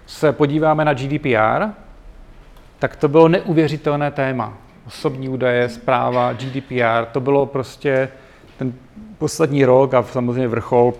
[0.07, 1.65] se podíváme na GDPR,
[2.79, 4.53] tak to bylo neuvěřitelné téma.
[4.87, 8.09] Osobní údaje, zpráva, GDPR, to bylo prostě
[8.57, 8.73] ten
[9.17, 10.93] poslední rok a samozřejmě vrchol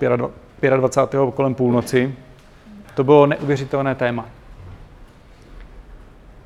[0.75, 1.21] 25.
[1.33, 2.15] kolem půlnoci.
[2.95, 4.25] To bylo neuvěřitelné téma.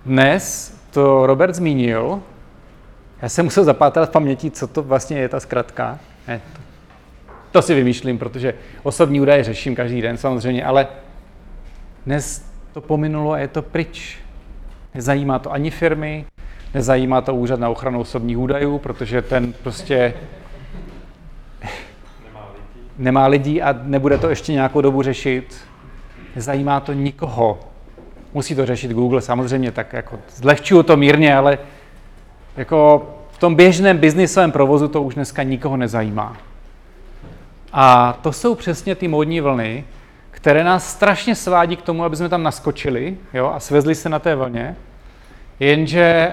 [0.05, 2.21] Dnes to Robert zmínil,
[3.21, 5.99] já jsem musel zapátrat v paměti, co to vlastně je ta zkratka.
[6.27, 6.62] Ne, to,
[7.51, 10.88] to si vymýšlím, protože osobní údaje řeším každý den samozřejmě, ale
[12.05, 14.17] dnes to pominulo a je to pryč.
[14.95, 16.25] Nezajímá to ani firmy,
[16.73, 20.13] nezajímá to úřad na ochranu osobních údajů, protože ten prostě
[22.23, 22.63] nemá lidí.
[22.97, 25.69] nemá lidí a nebude to ještě nějakou dobu řešit.
[26.35, 27.59] Nezajímá to nikoho.
[28.33, 31.57] Musí to řešit Google samozřejmě, tak jako zlehčuju to mírně, ale
[32.57, 36.37] jako v tom běžném biznisovém provozu to už dneska nikoho nezajímá.
[37.73, 39.83] A to jsou přesně ty módní vlny,
[40.31, 44.19] které nás strašně svádí k tomu, aby jsme tam naskočili jo, a svezli se na
[44.19, 44.75] té vlně.
[45.59, 46.31] Jenže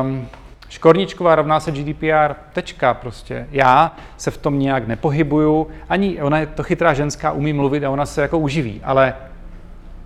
[0.00, 0.28] um,
[0.68, 3.48] Škorničková rovná se GDPR, tečka prostě.
[3.50, 7.90] Já se v tom nějak nepohybuju, ani ona je to chytrá ženská, umí mluvit a
[7.90, 9.14] ona se jako uživí, ale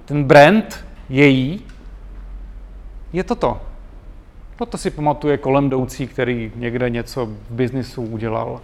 [0.05, 1.65] ten brand její
[3.13, 3.61] je toto.
[4.57, 8.61] Toto si pamatuje kolem jdoucí, který někde něco v biznisu udělal.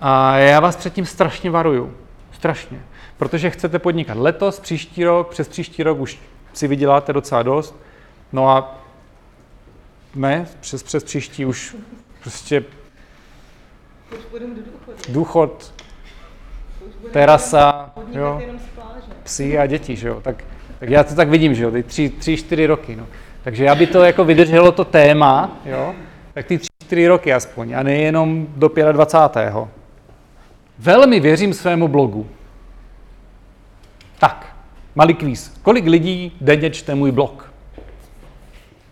[0.00, 1.94] A já vás předtím strašně varuju.
[2.32, 2.80] Strašně.
[3.16, 6.18] Protože chcete podnikat letos, příští rok, přes příští rok už
[6.52, 7.76] si vyděláte docela dost.
[8.32, 8.77] No a
[10.18, 11.76] ne, přes, přes příští už
[12.22, 12.64] prostě
[15.08, 15.74] důchod,
[17.10, 18.42] terasa, jo,
[19.22, 20.20] psi a děti, že jo.
[20.20, 20.44] Tak,
[20.78, 23.06] tak já to tak vidím, že jo, ty tři, tři čtyři roky, no.
[23.42, 25.94] Takže aby to jako vydrželo to téma, jo,
[26.34, 29.54] tak ty tři, čtyři roky aspoň, a nejenom do 25.
[30.78, 32.26] Velmi věřím svému blogu.
[34.18, 34.56] Tak,
[34.94, 35.58] malý kvíz.
[35.62, 37.47] Kolik lidí denně čte můj blog?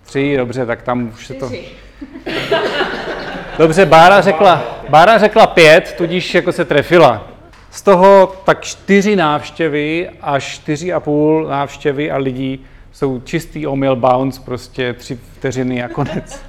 [0.07, 1.51] Tři, dobře, tak tam už se to...
[3.59, 7.29] Dobře, Bára řekla, Bára řekla pět, tudíž jako se trefila.
[7.71, 13.97] Z toho tak čtyři návštěvy a čtyři a půl návštěvy a lidí jsou čistý omyl
[13.97, 16.42] bounce, prostě tři vteřiny a konec.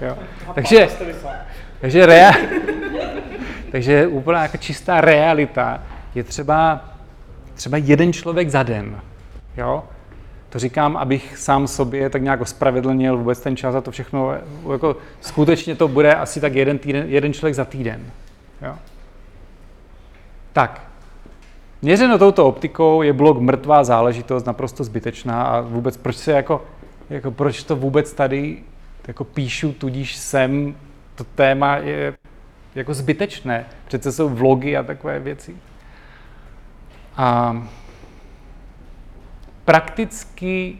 [0.00, 0.18] Jo.
[0.54, 0.88] Takže,
[1.80, 2.32] takže, rea,
[3.72, 5.82] takže úplná jako čistá realita
[6.14, 6.84] je třeba,
[7.54, 9.00] třeba jeden člověk za den.
[9.56, 9.84] Jo?
[10.54, 14.34] To říkám, abych sám sobě tak nějak ospravedlnil vůbec ten čas a to všechno.
[14.72, 18.10] Jako, skutečně to bude asi tak jeden, týden, jeden člověk za týden.
[18.62, 18.74] Jo?
[20.52, 20.82] Tak,
[21.82, 26.64] Měřeno touto optikou je blok mrtvá záležitost, naprosto zbytečná a vůbec proč se jako,
[27.10, 28.62] jako proč to vůbec tady
[29.08, 30.74] jako píšu, tudíž sem,
[31.14, 32.14] to téma je
[32.74, 33.66] jako zbytečné.
[33.86, 35.56] Přece jsou vlogy a takové věci.
[37.16, 37.56] A
[39.64, 40.78] prakticky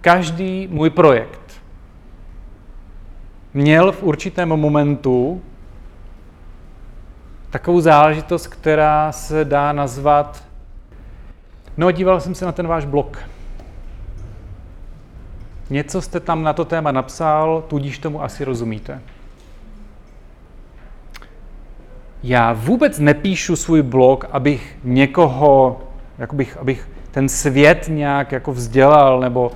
[0.00, 1.62] každý můj projekt
[3.54, 5.42] měl v určitém momentu
[7.50, 10.46] takovou záležitost, která se dá nazvat
[11.76, 13.18] No, díval jsem se na ten váš blog.
[15.70, 19.02] Něco jste tam na to téma napsal, tudíž tomu asi rozumíte.
[22.22, 25.80] Já vůbec nepíšu svůj blog, abych někoho,
[26.32, 29.52] bych, abych ten svět nějak jako vzdělal nebo,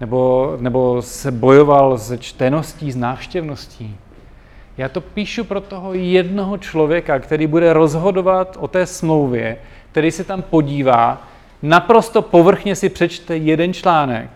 [0.00, 3.96] nebo, nebo se bojoval se čteností, s návštěvností.
[4.78, 9.56] Já to píšu pro toho jednoho člověka, který bude rozhodovat o té smlouvě,
[9.90, 11.22] který se tam podívá
[11.62, 14.30] naprosto povrchně si přečte jeden článek,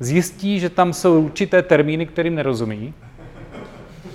[0.00, 2.94] zjistí, že tam jsou určité termíny, kterým nerozumí,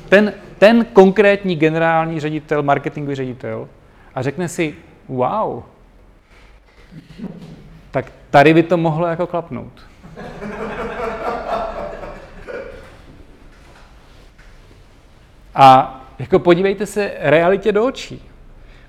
[0.10, 3.68] ten, ten konkrétní generální ředitel, marketingový ředitel,
[4.16, 4.76] a řekne si,
[5.08, 5.64] wow,
[7.94, 9.72] tak tady by to mohlo jako klapnout.
[15.56, 18.22] A jako podívejte se realitě do očí.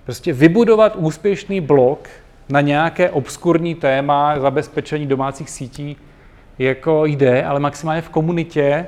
[0.04, 2.08] Prostě vybudovat úspěšný blog
[2.48, 5.96] na nějaké obskurní téma zabezpečení domácích sítí
[6.58, 8.86] jako jde, ale maximálně v komunitě,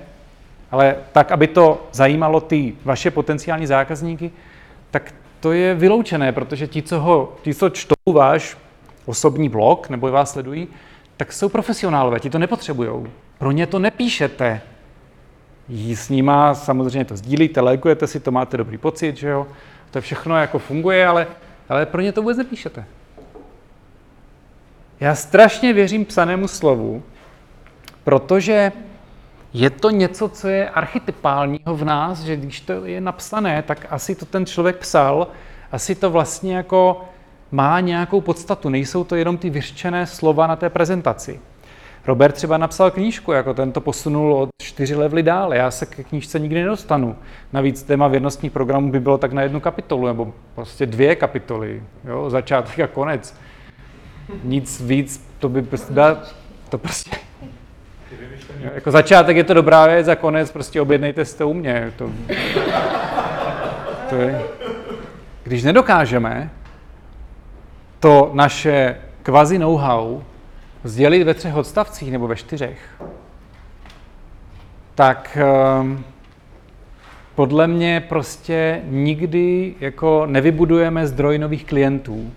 [0.71, 4.31] ale tak, aby to zajímalo ty vaše potenciální zákazníky,
[4.91, 8.57] tak to je vyloučené, protože ti, co, ho, ti, co čtou váš
[9.07, 10.69] osobní blog nebo vás sledují,
[11.17, 13.07] tak jsou profesionálové, ti to nepotřebují.
[13.39, 14.61] Pro ně to nepíšete.
[15.69, 19.47] Jí s nima samozřejmě to sdílíte, lajkujete si to, máte dobrý pocit, že jo.
[19.91, 21.27] To všechno jako funguje, ale,
[21.69, 22.85] ale pro ně to vůbec nepíšete.
[25.01, 27.03] Já strašně věřím psanému slovu,
[28.05, 28.73] protože
[29.53, 34.15] je to něco, co je archetypálního v nás, že když to je napsané, tak asi
[34.15, 35.29] to ten člověk psal,
[35.73, 37.09] asi to vlastně jako
[37.57, 38.69] má nějakou podstatu.
[38.69, 41.41] Nejsou to jenom ty vyřčené slova na té prezentaci.
[42.07, 45.55] Robert třeba napsal knížku, jako ten to posunul od čtyři levely dál.
[45.55, 47.17] Já se ke knížce nikdy nedostanu.
[47.53, 52.31] Navíc téma věrnostních programů by bylo tak na jednu kapitolu, nebo prostě dvě kapitoly, jo,
[52.31, 53.35] začátek a konec.
[54.45, 55.95] Nic víc, to by prostě,
[56.69, 57.17] to prostě
[58.75, 61.93] jako začátek je to dobrá věc a konec prostě objednejte si to u mě.
[61.97, 62.11] To,
[64.11, 64.43] to je.
[65.45, 66.51] Když nedokážeme
[68.07, 70.21] to naše kvazi know-how
[70.85, 73.03] sdělit ve třech odstavcích nebo ve čtyřech,
[74.95, 75.39] tak
[75.81, 76.05] um,
[77.35, 82.31] podle mě prostě nikdy jako nevybudujeme zdroj nových klientů.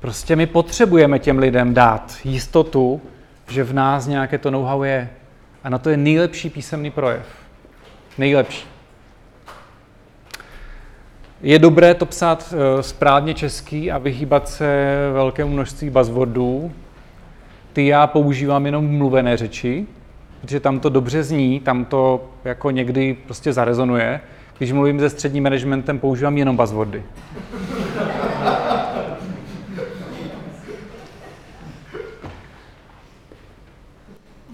[0.00, 3.00] Prostě my potřebujeme těm lidem dát jistotu,
[3.48, 5.10] že v nás nějaké to know-how je.
[5.64, 7.26] A na to je nejlepší písemný projev.
[8.18, 8.71] Nejlepší.
[11.42, 16.72] Je dobré to psát eh, správně český a vyhýbat se velkému množství buzzwordů.
[17.72, 19.86] Ty já používám jenom v mluvené řeči,
[20.40, 24.20] protože tam to dobře zní, tam to jako někdy prostě zarezonuje.
[24.58, 27.02] Když mluvím se středním managementem, používám jenom buzzwordy.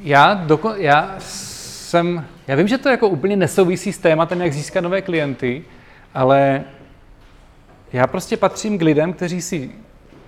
[0.03, 4.81] já, doko- já jsem, já vím, že to jako úplně nesouvisí s tématem, jak získat
[4.81, 5.65] nové klienty,
[6.15, 6.65] ale
[7.93, 9.71] já prostě patřím k lidem, kteří si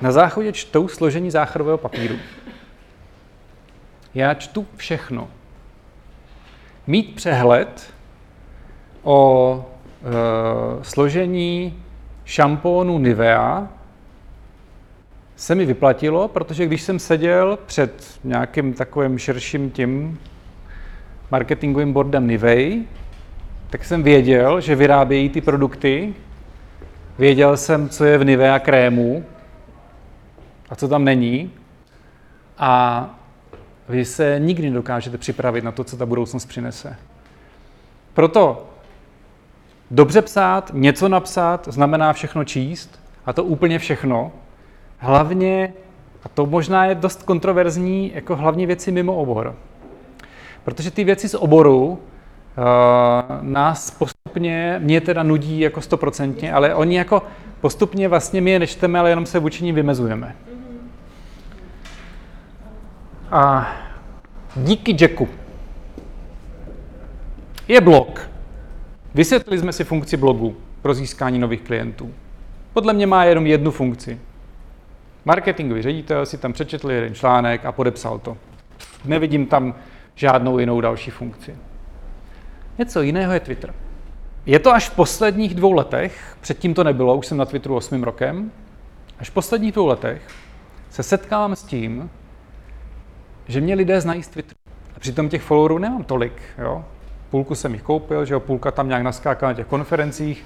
[0.00, 2.16] na záchodě čtou složení záchodového papíru.
[4.14, 5.28] Já čtu všechno.
[6.86, 7.94] Mít přehled
[9.02, 9.64] o
[10.80, 11.82] e, složení
[12.24, 13.68] šampónu Nivea
[15.36, 20.18] se mi vyplatilo, protože když jsem seděl před nějakým takovým širším tím
[21.30, 22.84] marketingovým boardem Nivei,
[23.70, 26.14] tak jsem věděl, že vyrábějí ty produkty,
[27.20, 29.24] věděl jsem, co je v Nivea krému
[30.70, 31.50] a co tam není
[32.58, 33.04] a
[33.88, 36.96] vy se nikdy nedokážete připravit na to, co ta budoucnost přinese.
[38.14, 38.66] Proto
[39.90, 44.32] dobře psát, něco napsat, znamená všechno číst, a to úplně všechno,
[44.98, 45.72] hlavně,
[46.22, 49.56] a to možná je dost kontroverzní, jako hlavně věci mimo obor.
[50.64, 51.98] Protože ty věci z oboru uh,
[53.40, 54.19] nás postupně,
[54.78, 57.22] mě teda nudí jako stoprocentně, ale oni jako
[57.60, 60.36] postupně vlastně my je nečteme, ale jenom se vůči ním vymezujeme.
[63.30, 63.72] A
[64.56, 65.28] díky Jacku
[67.68, 68.30] je blog.
[69.14, 72.14] Vysvětlili jsme si funkci blogu pro získání nových klientů.
[72.72, 74.20] Podle mě má jenom jednu funkci.
[75.24, 78.36] Marketingový ředitel si tam přečetl jeden článek a podepsal to.
[79.04, 79.74] Nevidím tam
[80.14, 81.56] žádnou jinou další funkci.
[82.78, 83.74] Něco jiného je Twitter.
[84.46, 88.02] Je to až v posledních dvou letech, předtím to nebylo, už jsem na Twitteru osmým
[88.02, 88.50] rokem,
[89.18, 90.22] až v posledních dvou letech
[90.90, 92.10] se setkávám s tím,
[93.48, 94.56] že mě lidé znají z Twitteru.
[94.96, 96.42] A přitom těch followerů nemám tolik.
[96.58, 96.84] Jo?
[97.30, 98.40] Půlku jsem jich koupil, že jo?
[98.40, 100.44] půlka tam nějak naskákala na těch konferencích,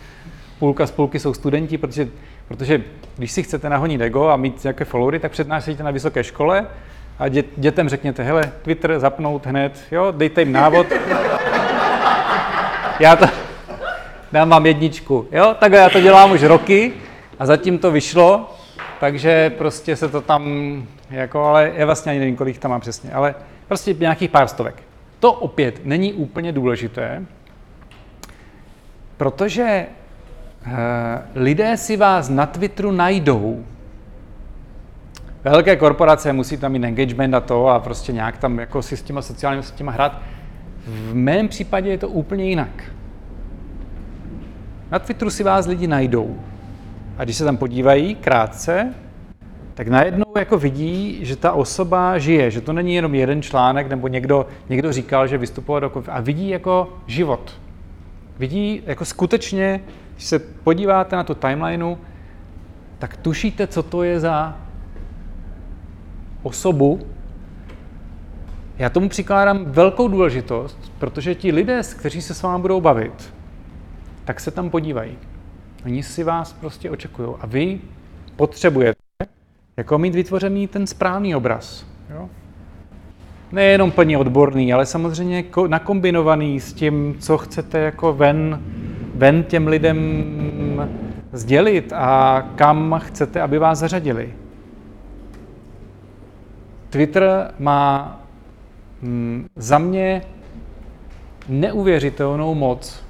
[0.59, 2.09] půlka z půlky jsou studenti, protože,
[2.49, 2.83] protože
[3.17, 6.67] když si chcete nahonit ego a mít nějaké followery, tak přednášíte na vysoké škole
[7.19, 10.87] a dě, dětem řekněte, hele, Twitter zapnout hned, jo, dejte jim návod.
[13.01, 13.44] Já to
[14.35, 16.93] dám vám jedničku, jo, takhle já to dělám už roky
[17.39, 18.55] a zatím to vyšlo,
[19.01, 20.43] takže prostě se to tam,
[21.11, 23.35] jako, ale je vlastně ani nevím, kolik tam mám přesně, ale
[23.68, 24.82] prostě nějakých pár stovek.
[25.20, 27.24] To opět není úplně důležité,
[29.16, 29.87] protože
[30.66, 33.64] Eh, lidé si vás na Twitteru najdou.
[35.45, 39.03] Velké korporace musí tam mít engagement a to a prostě nějak tam jako si s
[39.03, 40.20] těma sociálními sítěma hrát.
[40.87, 42.82] V mém případě je to úplně jinak.
[44.91, 46.37] Na Twitteru si vás lidi najdou.
[47.18, 48.95] A když se tam podívají krátce,
[49.74, 54.09] tak najednou jako vidí, že ta osoba žije, že to není jenom jeden článek, nebo
[54.09, 57.61] někdo, někdo říkal, že vystupoval do konf- a vidí jako život.
[58.39, 59.80] Vidí jako skutečně
[60.14, 61.97] když se podíváte na tu timelineu,
[62.99, 64.57] tak tušíte, co to je za
[66.43, 67.07] osobu.
[68.78, 73.32] Já tomu přikládám velkou důležitost, protože ti lidé, kteří se s vámi budou bavit,
[74.25, 75.18] tak se tam podívají.
[75.85, 77.29] Oni si vás prostě očekují.
[77.41, 77.81] A vy
[78.37, 78.99] potřebujete
[79.77, 81.87] jako mít vytvořený ten správný obraz.
[82.11, 82.29] Jo?
[83.53, 88.62] Nejenom plně odborný, ale samozřejmě nakombinovaný s tím, co chcete jako ven,
[89.14, 90.25] ven těm lidem
[91.33, 94.35] sdělit a kam chcete, aby vás zařadili.
[96.91, 98.20] Twitter má
[99.03, 100.22] mm, za mě
[101.49, 103.04] neuvěřitelnou moc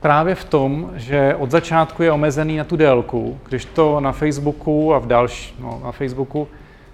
[0.00, 4.94] právě v tom, že od začátku je omezený na tu délku, když to na Facebooku
[4.94, 6.48] a v další, no, na Facebooku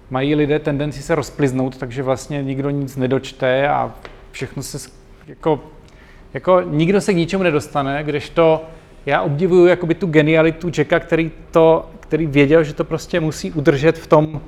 [0.09, 3.91] mají lidé tendenci se rozpliznout, takže vlastně nikdo nic nedočte a
[4.31, 4.89] všechno se
[5.27, 5.59] jako,
[6.33, 8.61] jako nikdo se k ničemu nedostane, když to
[9.05, 13.97] já obdivuju jakoby tu genialitu Jacka, který, to, který věděl, že to prostě musí udržet
[13.97, 14.41] v tom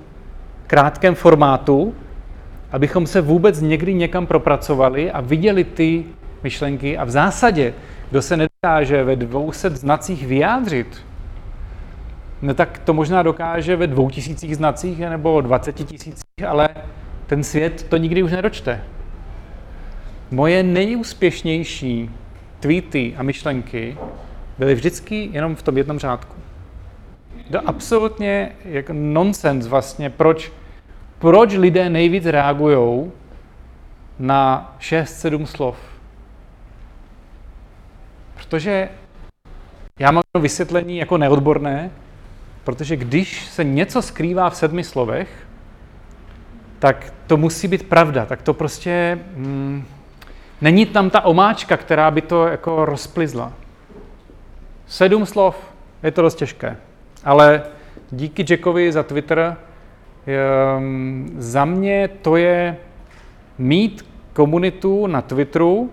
[0.67, 1.95] krátkém formátu,
[2.71, 6.05] abychom se vůbec někdy někam propracovali a viděli ty
[6.43, 7.73] myšlenky a v zásadě,
[8.09, 11.05] kdo se nedokáže ve 200 znacích vyjádřit,
[12.41, 16.69] no tak to možná dokáže ve dvou tisících znacích nebo 20 tisících, ale
[17.27, 18.83] ten svět to nikdy už nedočte.
[20.31, 22.11] Moje nejúspěšnější
[22.59, 23.97] tweety a myšlenky
[24.57, 26.35] byly vždycky jenom v tom jednom řádku.
[27.51, 30.51] To absolutně jako nonsens vlastně, proč,
[31.19, 33.11] proč lidé nejvíc reagují
[34.19, 35.96] na 6-7 slov.
[38.49, 38.89] Protože
[39.99, 41.91] já mám vysvětlení jako neodborné,
[42.63, 45.47] protože když se něco skrývá v sedmi slovech,
[46.79, 48.25] tak to musí být pravda.
[48.25, 49.85] Tak to prostě mm,
[50.61, 53.53] není tam ta omáčka, která by to jako rozplizla.
[54.87, 55.55] Sedm slov,
[56.03, 56.77] je to dost těžké.
[57.23, 57.63] Ale
[58.11, 59.57] díky Jackovi za Twitter,
[60.77, 62.77] um, za mě to je
[63.57, 65.89] mít komunitu na Twitteru,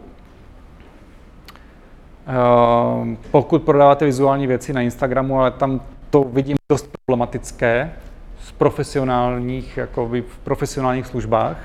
[3.31, 7.93] pokud prodáváte vizuální věci na Instagramu, ale tam to vidím dost problematické
[8.41, 11.57] z profesionálních, jako v profesionálních službách,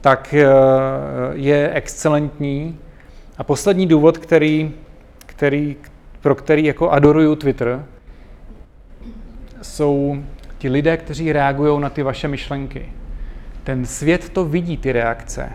[0.00, 0.40] tak uh,
[1.32, 2.78] je excelentní.
[3.38, 4.72] A poslední důvod, který,
[5.26, 5.76] který,
[6.20, 7.84] pro který jako adoruju Twitter,
[9.62, 10.22] jsou
[10.58, 12.92] ti lidé, kteří reagují na ty vaše myšlenky.
[13.64, 15.52] Ten svět to vidí, ty reakce.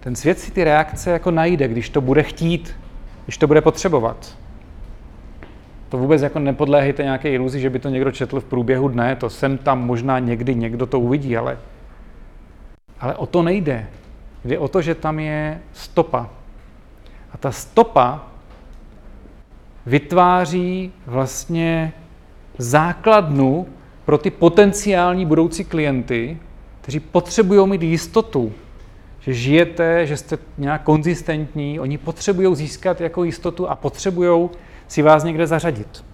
[0.00, 2.76] Ten svět si ty reakce jako najde, když to bude chtít,
[3.32, 4.38] když to bude potřebovat.
[5.88, 9.30] To vůbec jako nepodléhejte nějaké iluzi, že by to někdo četl v průběhu dne, to
[9.30, 11.58] sem tam možná někdy někdo to uvidí, ale,
[13.00, 13.86] ale o to nejde.
[14.44, 16.30] Jde o to, že tam je stopa.
[17.32, 18.26] A ta stopa
[19.86, 21.92] vytváří vlastně
[22.58, 23.66] základnu
[24.04, 26.38] pro ty potenciální budoucí klienty,
[26.80, 28.52] kteří potřebují mít jistotu,
[29.22, 34.50] že žijete, že jste nějak konzistentní, oni potřebují získat jako jistotu a potřebují
[34.88, 36.04] si vás někde zařadit.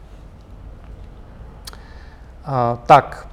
[2.44, 3.28] A, tak,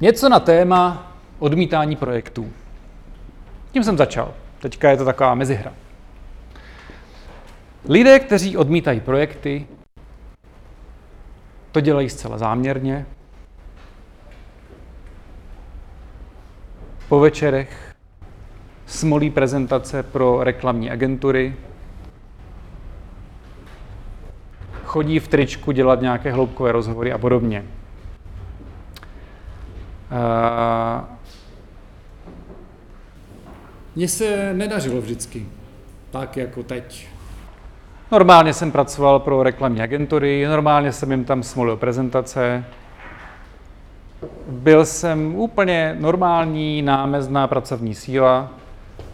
[0.00, 2.48] něco na téma odmítání projektů.
[3.72, 4.34] Tím jsem začal.
[4.58, 5.72] Teďka je to taková mezihra.
[7.88, 9.66] Lidé, kteří odmítají projekty,
[11.72, 13.06] to dělají zcela záměrně.
[17.10, 17.94] Po večerech
[18.86, 21.54] smolí prezentace pro reklamní agentury,
[24.84, 27.64] chodí v tričku dělat nějaké hloubkové rozhovory a podobně.
[33.96, 35.46] Mně se nedařilo vždycky,
[36.10, 37.08] tak jako teď.
[38.12, 42.64] Normálně jsem pracoval pro reklamní agentury, normálně jsem jim tam smolil prezentace.
[44.48, 48.50] Byl jsem úplně normální námezná pracovní síla,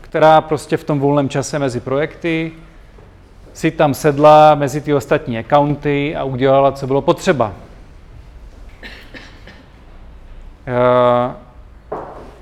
[0.00, 2.52] která prostě v tom volném čase mezi projekty
[3.52, 7.52] si tam sedla mezi ty ostatní accounty a udělala, co bylo potřeba.
[10.66, 11.34] Eh,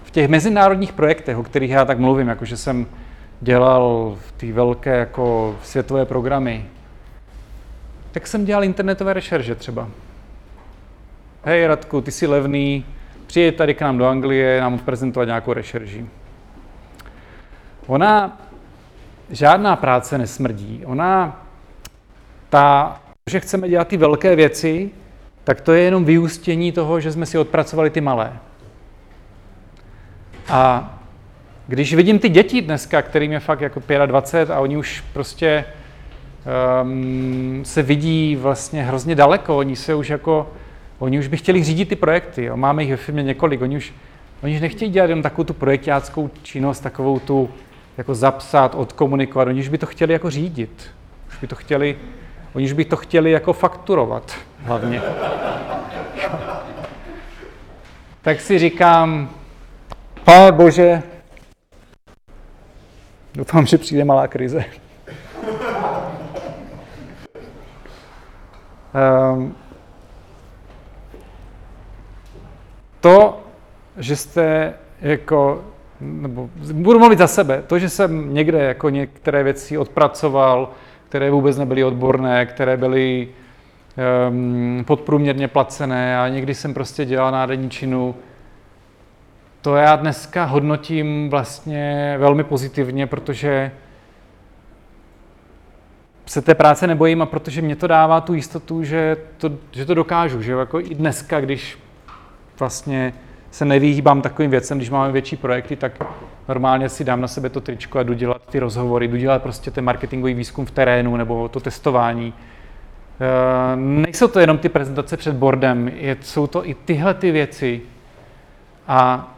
[0.04, 2.86] v těch mezinárodních projektech, o kterých já tak mluvím, jakože jsem
[3.40, 6.66] dělal ty velké jako světové programy,
[8.12, 9.88] tak jsem dělal internetové rešerže třeba.
[11.46, 12.84] Hej Radku, ty jsi levný,
[13.26, 16.06] přijď tady k nám do Anglie, nám prezentovat nějakou rešerži.
[17.86, 18.40] Ona,
[19.30, 20.82] žádná práce nesmrdí.
[20.86, 21.42] Ona,
[22.48, 24.90] ta, že chceme dělat ty velké věci,
[25.44, 28.32] tak to je jenom vyústění toho, že jsme si odpracovali ty malé.
[30.48, 30.94] A
[31.66, 35.64] když vidím ty děti dneska, kterým je fakt jako 25 a oni už prostě
[36.82, 40.48] um, se vidí vlastně hrozně daleko, oni se už jako,
[41.04, 42.56] oni už by chtěli řídit ty projekty, jo.
[42.56, 43.94] máme jich ve firmě několik, oni už,
[44.42, 47.50] oni už nechtějí dělat jenom takovou tu projektáckou činnost, takovou tu
[47.98, 50.90] jako zapsat, odkomunikovat, oni už by to chtěli jako řídit,
[51.28, 51.98] už by to chtěli,
[52.54, 55.02] oni už by to chtěli jako fakturovat hlavně.
[58.22, 59.30] tak si říkám,
[60.24, 61.02] pane bože,
[63.34, 64.64] doufám, že přijde malá krize.
[69.34, 69.56] um,
[73.04, 73.40] to,
[73.96, 75.64] že jste jako,
[76.00, 80.70] nebo budu mluvit za sebe, to, že jsem někde jako některé věci odpracoval,
[81.08, 83.28] které vůbec nebyly odborné, které byly
[84.28, 88.14] um, podprůměrně placené a někdy jsem prostě dělal národní činu,
[89.60, 93.70] to já dneska hodnotím vlastně velmi pozitivně, protože
[96.26, 99.94] se té práce nebojím a protože mě to dává tu jistotu, že to, že to
[99.94, 101.83] dokážu, že jako i dneska, když
[102.58, 103.14] vlastně
[103.50, 105.92] se nevyhýbám takovým věcem, když máme větší projekty, tak
[106.48, 109.70] normálně si dám na sebe to tričko a jdu dělat ty rozhovory, jdu dělat prostě
[109.70, 112.34] ten marketingový výzkum v terénu nebo to testování.
[113.20, 117.82] E, nejsou to jenom ty prezentace před boardem, je, jsou to i tyhle ty věci.
[118.88, 119.30] A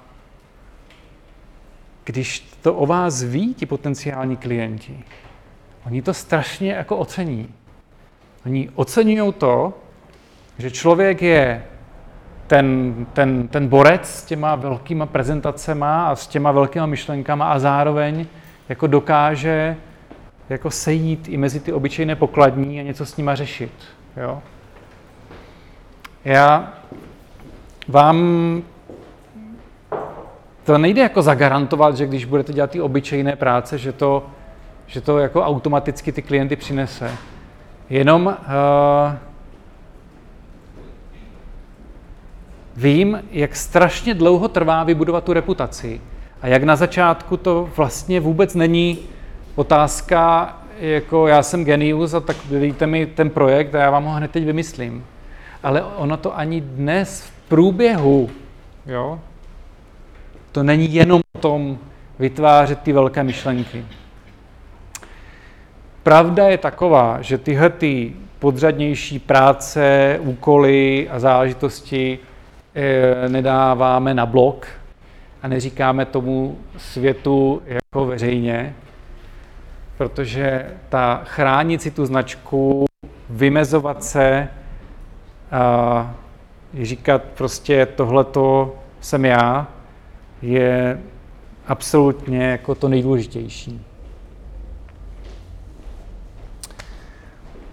[2.04, 5.04] když to o vás ví, ti potenciální klienti,
[5.86, 7.48] oni to strašně jako ocení.
[8.46, 9.78] Oni oceňují to,
[10.58, 11.64] že člověk je
[12.46, 18.26] ten, ten, ten borec s těma velkýma prezentacema a s těma velkýma myšlenkama a zároveň
[18.68, 19.76] jako dokáže
[20.48, 23.72] jako sejít i mezi ty obyčejné pokladní a něco s nima řešit.
[24.16, 24.42] Jo?
[26.24, 26.72] Já
[27.88, 28.62] vám
[30.64, 34.26] to nejde jako zagarantovat, že když budete dělat ty obyčejné práce, že to,
[34.86, 37.10] že to jako automaticky ty klienty přinese.
[37.90, 38.34] Jenom uh,
[42.76, 46.00] vím, jak strašně dlouho trvá vybudovat tu reputaci
[46.42, 48.98] a jak na začátku to vlastně vůbec není
[49.54, 54.12] otázka, jako já jsem genius a tak dejte mi ten projekt a já vám ho
[54.12, 55.04] hned teď vymyslím.
[55.62, 58.30] Ale ono to ani dnes v průběhu,
[58.86, 59.20] jo,
[60.52, 61.78] to není jenom o tom
[62.18, 63.84] vytvářet ty velké myšlenky.
[66.02, 72.18] Pravda je taková, že tyhle ty podřadnější práce, úkoly a záležitosti
[73.28, 74.66] nedáváme na blok
[75.42, 78.74] a neříkáme tomu světu jako veřejně,
[79.96, 82.84] protože ta chránit si tu značku,
[83.30, 84.48] vymezovat se,
[85.50, 86.14] a
[86.82, 89.66] říkat prostě tohleto jsem já,
[90.42, 91.00] je
[91.66, 93.84] absolutně jako to nejdůležitější.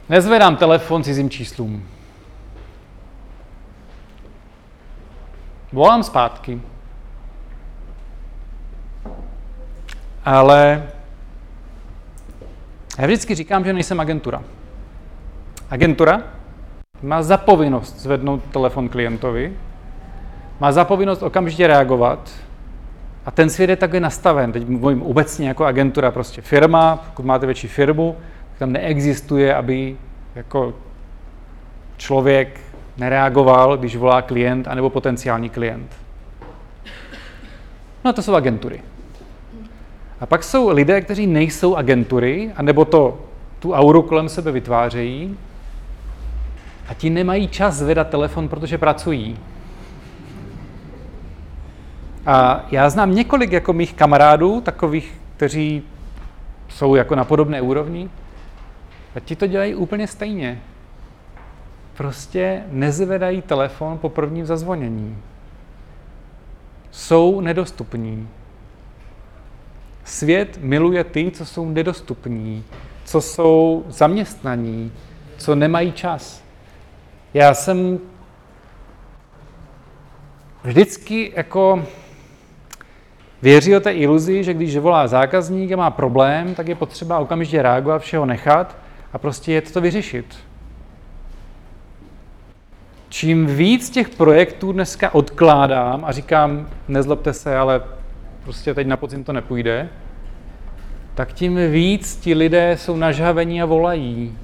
[0.10, 1.93] Nezvedám telefon cizím číslům.
[5.74, 6.62] Volám zpátky.
[10.26, 10.84] Ale
[12.98, 14.44] já vždycky říkám, že nejsem agentura.
[15.70, 16.22] Agentura
[17.02, 19.54] má zapovinnost zvednout telefon klientovi,
[20.60, 22.32] má zapovinnost okamžitě reagovat
[23.26, 24.52] a ten svět je takhle nastaven.
[24.52, 28.18] Teď mluvím obecně jako agentura, prostě firma, pokud máte větší firmu,
[28.60, 29.98] tam neexistuje, aby
[30.36, 30.74] jako
[31.98, 32.60] člověk
[32.98, 35.92] nereagoval, když volá klient anebo potenciální klient.
[38.06, 38.82] No to jsou agentury.
[40.20, 43.20] A pak jsou lidé, kteří nejsou agentury, anebo to
[43.60, 45.38] tu auru kolem sebe vytvářejí
[46.88, 49.38] a ti nemají čas zvedat telefon, protože pracují.
[52.26, 55.84] A já znám několik jako mých kamarádů, takových, kteří
[56.70, 58.10] jsou jako na podobné úrovni,
[59.16, 60.62] a ti to dělají úplně stejně.
[61.98, 65.18] Prostě nezvedají telefon po prvním zazvonění.
[66.92, 68.30] Jsou nedostupní.
[70.04, 72.64] Svět miluje ty, co jsou nedostupní,
[73.06, 74.92] co jsou zaměstnaní,
[75.38, 76.44] co nemají čas.
[77.34, 78.00] Já jsem
[80.64, 81.86] vždycky jako
[83.44, 87.62] Věří o té iluzi, že když volá zákazník a má problém, tak je potřeba okamžitě
[87.62, 88.78] reagovat, všeho nechat
[89.14, 90.36] a prostě je to vyřešit.
[93.14, 97.82] Čím víc těch projektů dneska odkládám a říkám, nezlobte se, ale
[98.44, 99.90] prostě teď na podzim to nepůjde,
[101.16, 104.38] tak tím víc ti lidé jsou nažhavení a volají.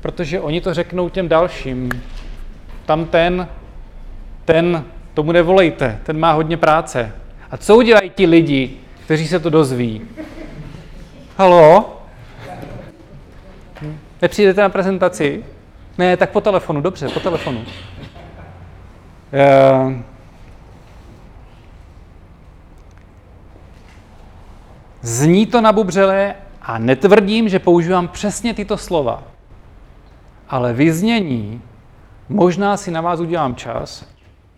[0.00, 1.90] Protože oni to řeknou těm dalším.
[2.86, 3.48] Tam ten,
[4.44, 7.12] ten, tomu nevolejte, ten má hodně práce.
[7.50, 8.70] A co udělají ti lidi,
[9.04, 10.02] kteří se to dozví?
[11.36, 11.96] Halo?
[14.22, 15.44] Nepřijdete na prezentaci?
[16.00, 17.64] Ne, tak po telefonu, dobře, po telefonu.
[19.32, 19.92] Uh,
[25.02, 29.22] Zní to nabubřele a netvrdím, že používám přesně tyto slova.
[30.48, 31.62] Ale vyznění,
[32.28, 34.06] možná si na vás udělám čas,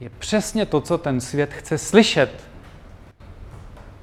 [0.00, 2.30] je přesně to, co ten svět chce slyšet.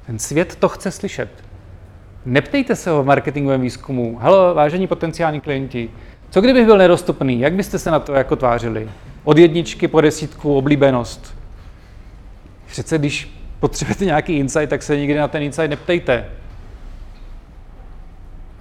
[0.06, 1.30] Ten svět to chce slyšet.
[2.26, 4.18] Neptejte se o marketingovém výzkumu.
[4.18, 5.90] Halo, vážení potenciální klienti,
[6.30, 7.40] co kdybych byl nedostupný?
[7.40, 8.90] Jak byste se na to jako tvářili?
[9.24, 11.36] Od jedničky po desítku oblíbenost.
[12.68, 16.26] Přece když potřebujete nějaký insight, tak se nikdy na ten insight neptejte.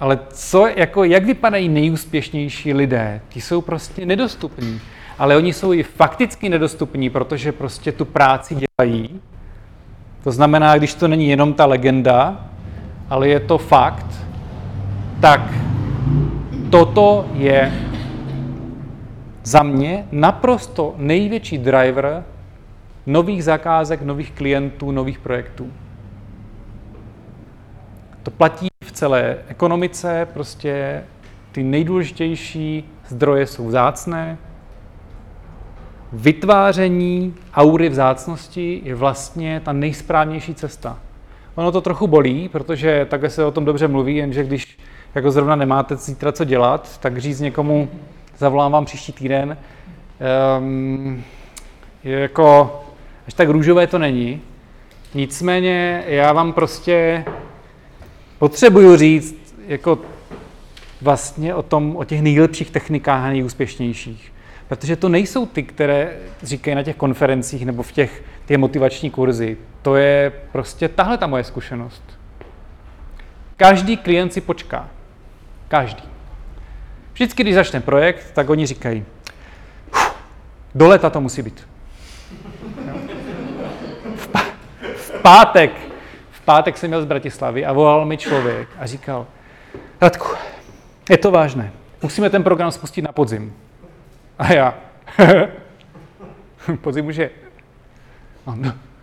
[0.00, 3.20] Ale co, jako, jak vypadají nejúspěšnější lidé?
[3.28, 4.80] Ti jsou prostě nedostupní.
[5.18, 9.20] Ale oni jsou i fakticky nedostupní, protože prostě tu práci dělají.
[10.24, 12.46] To znamená, když to není jenom ta legenda,
[13.10, 14.06] ale je to fakt,
[15.20, 15.40] tak
[16.70, 17.72] toto je
[19.44, 22.24] za mě naprosto největší driver
[23.06, 25.72] nových zakázek, nových klientů, nových projektů.
[28.22, 31.04] To platí v celé ekonomice, prostě
[31.52, 34.38] ty nejdůležitější zdroje jsou vzácné.
[36.12, 40.98] Vytváření aury vzácnosti je vlastně ta nejsprávnější cesta.
[41.54, 44.78] Ono to trochu bolí, protože takhle se o tom dobře mluví, jenže když
[45.14, 47.88] jako zrovna nemáte zítra co dělat, tak říct někomu,
[48.38, 49.56] zavolám vám příští týden,
[50.58, 51.24] um,
[52.04, 52.80] je jako,
[53.26, 54.40] až tak růžové to není.
[55.14, 57.24] Nicméně já vám prostě
[58.38, 59.98] potřebuju říct jako
[61.02, 64.32] vlastně o, tom, o těch nejlepších technikách a nejúspěšnějších.
[64.68, 69.56] Protože to nejsou ty, které říkají na těch konferencích nebo v těch, těch motivační kurzy.
[69.82, 72.02] To je prostě tahle ta moje zkušenost.
[73.56, 74.88] Každý klient si počká.
[75.68, 76.02] Každý.
[77.12, 79.04] Vždycky, když začne projekt, tak oni říkají,
[80.74, 81.68] do leta to musí být.
[84.16, 84.52] V, pá-
[84.96, 85.70] v pátek,
[86.30, 89.26] v pátek jsem měl z Bratislavy a volal mi člověk a říkal,
[90.00, 90.28] Radku,
[91.10, 93.54] je to vážné, musíme ten program spustit na podzim.
[94.38, 94.74] A já,
[96.80, 97.30] podzim už je.
[98.46, 98.56] No,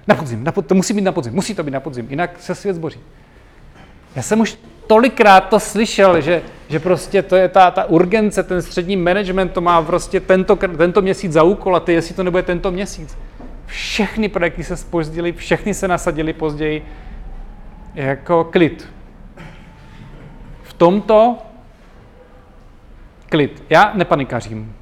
[0.07, 2.39] na podzim, na pod, to musí být na podzim, musí to být na podzim, jinak
[2.39, 2.99] se svět zboří.
[4.15, 4.57] Já jsem už
[4.87, 9.61] tolikrát to slyšel, že, že prostě to je ta, ta urgence, ten střední management to
[9.61, 13.17] má prostě tento, tento měsíc za úkol a ty, jestli to nebude tento měsíc.
[13.65, 16.85] Všechny projekty se spozdily, všechny se nasadily později.
[17.95, 18.89] Jako klid.
[20.63, 21.37] V tomto
[23.29, 23.63] klid.
[23.69, 24.75] Já nepanikařím.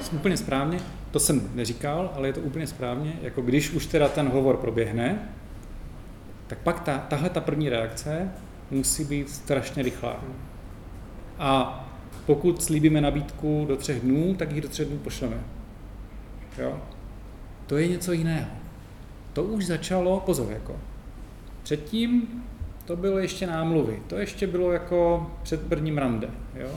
[0.00, 0.78] Jsem úplně správně,
[1.10, 5.18] to jsem neříkal, ale je to úplně správně, jako když už teda ten hovor proběhne,
[6.46, 8.30] tak pak ta, tahle ta první reakce
[8.70, 10.20] musí být strašně rychlá.
[11.38, 11.80] A
[12.26, 15.36] pokud slíbíme nabídku do třech dnů, tak ji do třech dnů pošleme.
[16.58, 16.80] Jo?
[17.66, 18.50] To je něco jiného.
[19.32, 20.76] To už začalo, pozor, jako.
[21.62, 22.28] Předtím
[22.84, 26.28] to bylo ještě námluvy, to ještě bylo jako před prvním rande.
[26.54, 26.70] Jo?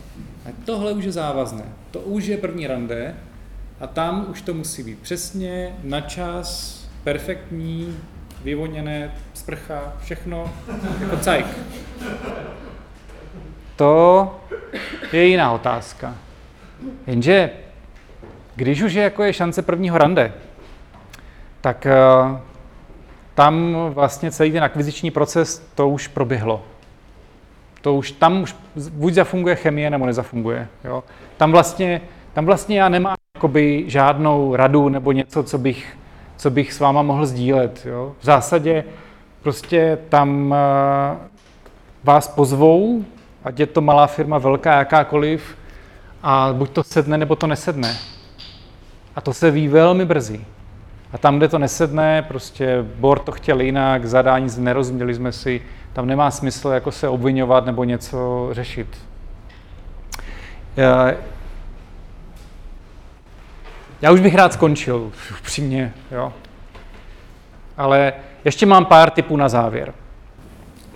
[0.46, 1.66] A tohle už je závazné.
[1.92, 3.16] To už je první rande
[3.80, 7.98] a tam už to musí být přesně, na čas, perfektní,
[8.44, 10.54] vyvoněné, sprcha, všechno,
[11.02, 11.46] jako cajk.
[13.76, 14.36] To
[15.12, 16.16] je jiná otázka.
[17.08, 17.50] Jenže,
[18.56, 20.34] když už je jako je šance prvního rande,
[21.62, 21.88] tak
[22.30, 22.38] uh,
[23.34, 26.66] tam vlastně celý ten akviziční proces, to už proběhlo.
[27.82, 28.56] To už, tam už
[28.90, 30.68] buď zafunguje chemie, nebo nezafunguje.
[30.84, 31.04] Jo?
[31.38, 32.02] Tam, vlastně,
[32.34, 35.98] tam vlastně já nemám jakoby žádnou radu nebo něco, co bych
[36.38, 37.86] co bych s váma mohl sdílet.
[37.86, 38.16] Jo?
[38.20, 38.84] V zásadě
[39.42, 40.58] prostě tam uh,
[42.04, 43.06] vás pozvou,
[43.44, 45.58] ať je to malá firma, velká, jakákoliv,
[46.24, 47.98] a buď to sedne, nebo to nesedne.
[49.16, 50.46] A to se ví velmi brzy.
[51.14, 55.62] A tam, kde to nesedne, prostě Bor to chtěl jinak, zadání nerozuměli jsme si,
[55.94, 58.88] tam nemá smysl jako se obvinovat nebo něco řešit.
[64.02, 66.34] Já už bych rád skončil, upřímně, jo.
[67.78, 68.14] Ale
[68.46, 69.94] ještě mám pár tipů na závěr.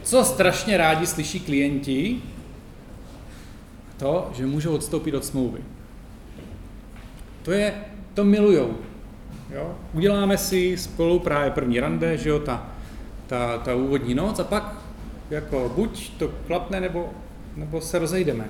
[0.03, 2.21] Co strašně rádi slyší klienti?
[3.97, 5.59] To, že můžou odstoupit od smlouvy.
[7.43, 7.73] To je,
[8.13, 8.77] to milujou.
[9.49, 9.75] Jo?
[9.93, 12.67] Uděláme si spolu právě první rande, že jo, ta,
[13.27, 14.75] ta, ta úvodní noc a pak
[15.29, 17.09] jako buď to klapne, nebo,
[17.55, 18.45] nebo se rozejdeme.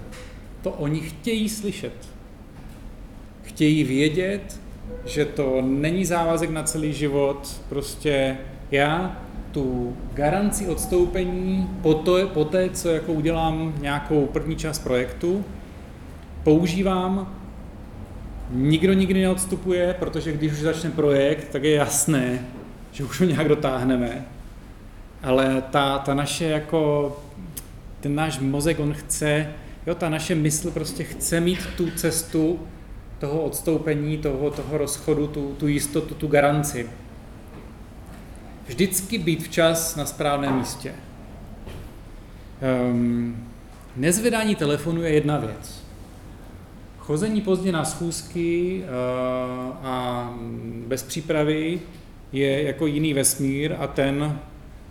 [0.61, 1.93] To oni chtějí slyšet
[3.51, 4.59] chtějí vědět,
[5.05, 8.37] že to není závazek na celý život, prostě
[8.71, 9.21] já
[9.51, 15.45] tu garanci odstoupení po, to, po té, co jako udělám nějakou první část projektu,
[16.43, 17.35] používám,
[18.51, 22.45] nikdo nikdy neodstupuje, protože když už začne projekt, tak je jasné,
[22.91, 24.25] že už ho nějak dotáhneme.
[25.23, 27.17] Ale ta, ta naše jako,
[27.99, 29.47] ten náš mozek, on chce,
[29.87, 32.59] jo, ta naše mysl prostě chce mít tu cestu
[33.21, 36.89] toho odstoupení, toho, toho rozchodu, tu, tu jistotu, tu garanci.
[38.67, 40.93] Vždycky být včas na správném místě.
[42.91, 43.47] Um,
[43.95, 45.83] nezvedání telefonu je jedna věc.
[46.97, 50.29] Chození pozdě na schůzky uh, a
[50.87, 51.79] bez přípravy
[52.31, 54.39] je jako jiný vesmír a ten,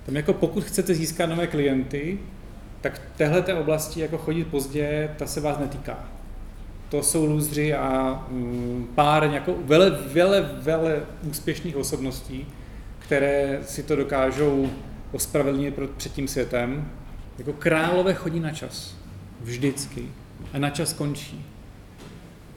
[0.07, 2.19] tam jako pokud chcete získat nové klienty,
[2.81, 6.20] tak téhle té oblasti jako chodit pozdě, ta se vás netýká.
[6.91, 12.47] To jsou lůzři a um, pár jako vele, vele, vele úspěšných osobností,
[12.99, 14.71] které si to dokážou
[15.13, 16.91] ospravedlnit před tím světem.
[17.39, 18.95] Jako králové chodí na čas.
[19.41, 20.09] Vždycky.
[20.53, 21.47] A na čas končí.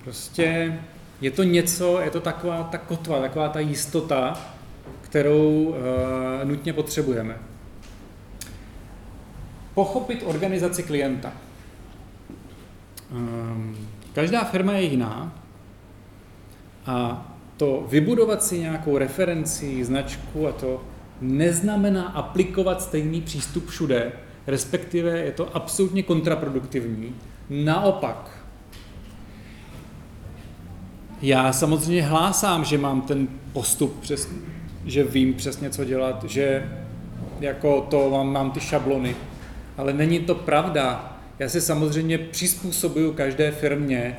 [0.03, 0.79] Prostě
[1.21, 4.41] je to něco, je to taková ta kotva, taková ta jistota,
[5.01, 5.75] kterou uh,
[6.43, 7.38] nutně potřebujeme.
[9.73, 11.34] Pochopit organizaci klienta.
[13.11, 13.77] Um,
[14.14, 15.34] každá firma je jiná
[16.86, 20.84] a to vybudovat si nějakou referenci, značku a to
[21.22, 24.11] neznamená aplikovat stejný přístup všude,
[24.47, 27.16] respektive je to absolutně kontraproduktivní.
[27.49, 28.43] Naopak,
[31.22, 34.30] já samozřejmě hlásám, že mám ten postup, přes,
[34.86, 36.72] že vím přesně, co dělat, že
[37.39, 39.16] jako to mám, mám ty šablony,
[39.78, 41.12] ale není to pravda.
[41.39, 44.17] Já se samozřejmě přizpůsobuju každé firmě,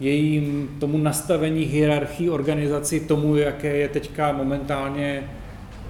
[0.00, 5.30] jejím tomu nastavení hierarchii organizaci, tomu, jaké je teďka momentálně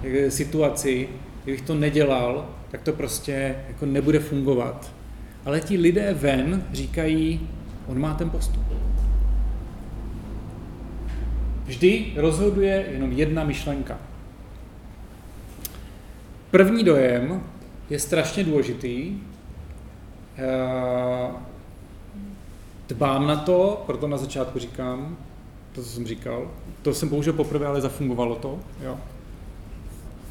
[0.03, 1.09] eh, situaci.
[1.43, 4.91] Kdybych to nedělal, tak to prostě jako nebude fungovat.
[5.45, 7.49] Ale ti lidé ven říkají,
[7.87, 8.63] on má ten postup.
[11.65, 13.99] Vždy rozhoduje jenom jedna myšlenka.
[16.51, 17.43] První dojem
[17.89, 19.13] je strašně důležitý.
[20.37, 21.31] Eh,
[22.87, 25.17] dbám na to, proto na začátku říkám,
[25.71, 28.97] to, co jsem říkal, to jsem použil poprvé, ale zafungovalo to, jo.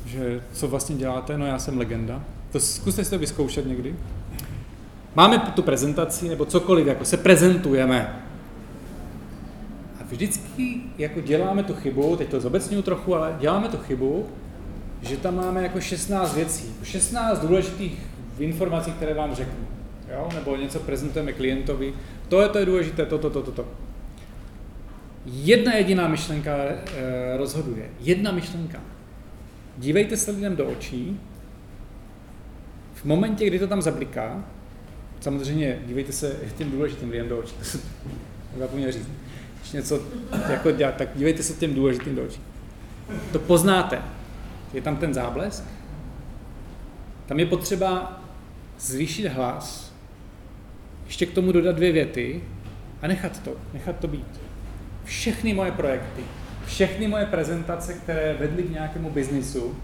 [0.07, 2.22] Že co vlastně děláte, no já jsem legenda.
[2.52, 3.94] To zkuste si to vyzkoušet někdy.
[5.14, 8.22] Máme tu prezentaci, nebo cokoliv, jako se prezentujeme.
[10.00, 14.26] A vždycky jako děláme tu chybu, teď to zobecňuju trochu, ale děláme tu chybu,
[15.02, 17.98] že tam máme jako 16 věcí, 16 důležitých
[18.38, 19.76] informací, které vám řeknu.
[20.12, 20.28] Jo?
[20.34, 21.94] Nebo něco prezentujeme klientovi,
[22.28, 23.68] to je, to je důležité, toto, toto, toto.
[25.26, 27.90] Jedna jediná myšlenka e, rozhoduje.
[28.00, 28.80] Jedna myšlenka.
[29.78, 31.20] Dívejte se lidem do očí.
[32.94, 34.44] V momentě, kdy to tam zabliká,
[35.20, 37.54] samozřejmě dívejte se těm důležitým lidem do očí.
[37.59, 37.80] To jsem
[38.59, 39.09] zapomněl říct.
[39.61, 40.02] Když něco
[40.48, 42.40] jako dělat, tak dívejte se těm důležitým do očí.
[43.32, 44.02] To poznáte.
[44.74, 45.64] Je tam ten záblesk.
[47.26, 48.20] Tam je potřeba
[48.78, 49.86] zvýšit hlas,
[51.07, 52.42] ještě k tomu dodat dvě věty
[53.02, 54.40] a nechat to, nechat to být.
[55.04, 56.22] Všechny moje projekty,
[56.66, 59.76] všechny moje prezentace, které vedly k nějakému biznisu,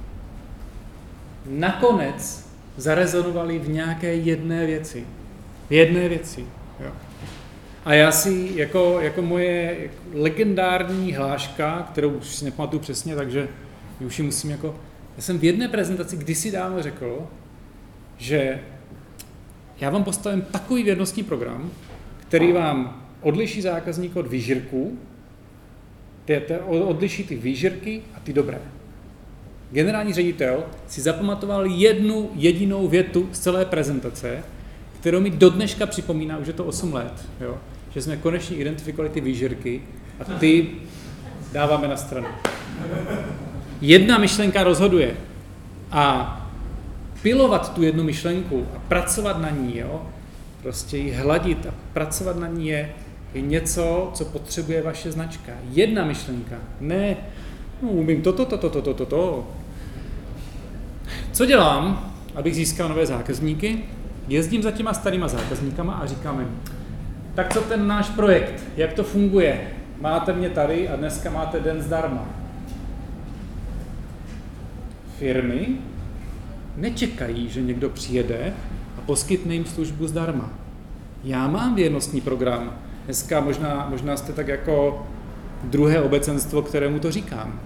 [1.47, 2.47] nakonec
[2.77, 5.07] zarezonovaly v nějaké jedné věci.
[5.69, 6.47] V jedné věci.
[6.81, 6.93] Jo.
[7.85, 9.77] A já si jako, jako moje
[10.15, 13.49] legendární hláška, kterou už si nepamatuju přesně, takže
[14.07, 14.77] už ji musím jako...
[15.17, 17.27] Já jsem v jedné prezentaci kdysi dávno řekl,
[18.19, 18.61] že
[19.81, 21.71] já vám postavím takový vědnostní program,
[22.21, 24.99] který vám odliší zákazníka od výžirků,
[26.69, 28.59] odliší ty výžirky a ty dobré.
[29.73, 34.43] Generální ředitel si zapamatoval jednu jedinou větu z celé prezentace,
[35.01, 37.59] kterou mi do dneška připomíná, už je to 8 let, jo,
[37.95, 39.83] že jsme konečně identifikovali ty výžirky
[40.21, 40.67] a ty
[41.53, 42.27] dáváme na stranu.
[43.81, 45.17] Jedna myšlenka rozhoduje
[45.91, 46.39] a
[47.23, 50.03] pilovat tu jednu myšlenku a pracovat na ní, jo,
[50.63, 52.93] prostě ji hladit a pracovat na ní je,
[53.35, 55.53] je něco, co potřebuje vaše značka.
[55.71, 57.17] Jedna myšlenka, ne,
[57.83, 59.49] no, umím toto, toto, toto, toto, to.
[61.33, 63.79] Co dělám, abych získal nové zákazníky?
[64.29, 66.61] Jezdím za těma starýma zákazníkama a říkám jim,
[67.35, 69.71] tak co ten náš projekt, jak to funguje?
[70.01, 72.29] Máte mě tady a dneska máte den zdarma.
[75.19, 75.67] Firmy
[76.77, 78.55] nečekají, že někdo přijede
[78.99, 80.51] a poskytne jim službu zdarma.
[81.25, 82.73] Já mám věrnostní program.
[83.05, 85.07] Dneska možná, možná jste tak jako
[85.65, 87.61] druhé obecenstvo, kterému to říkám.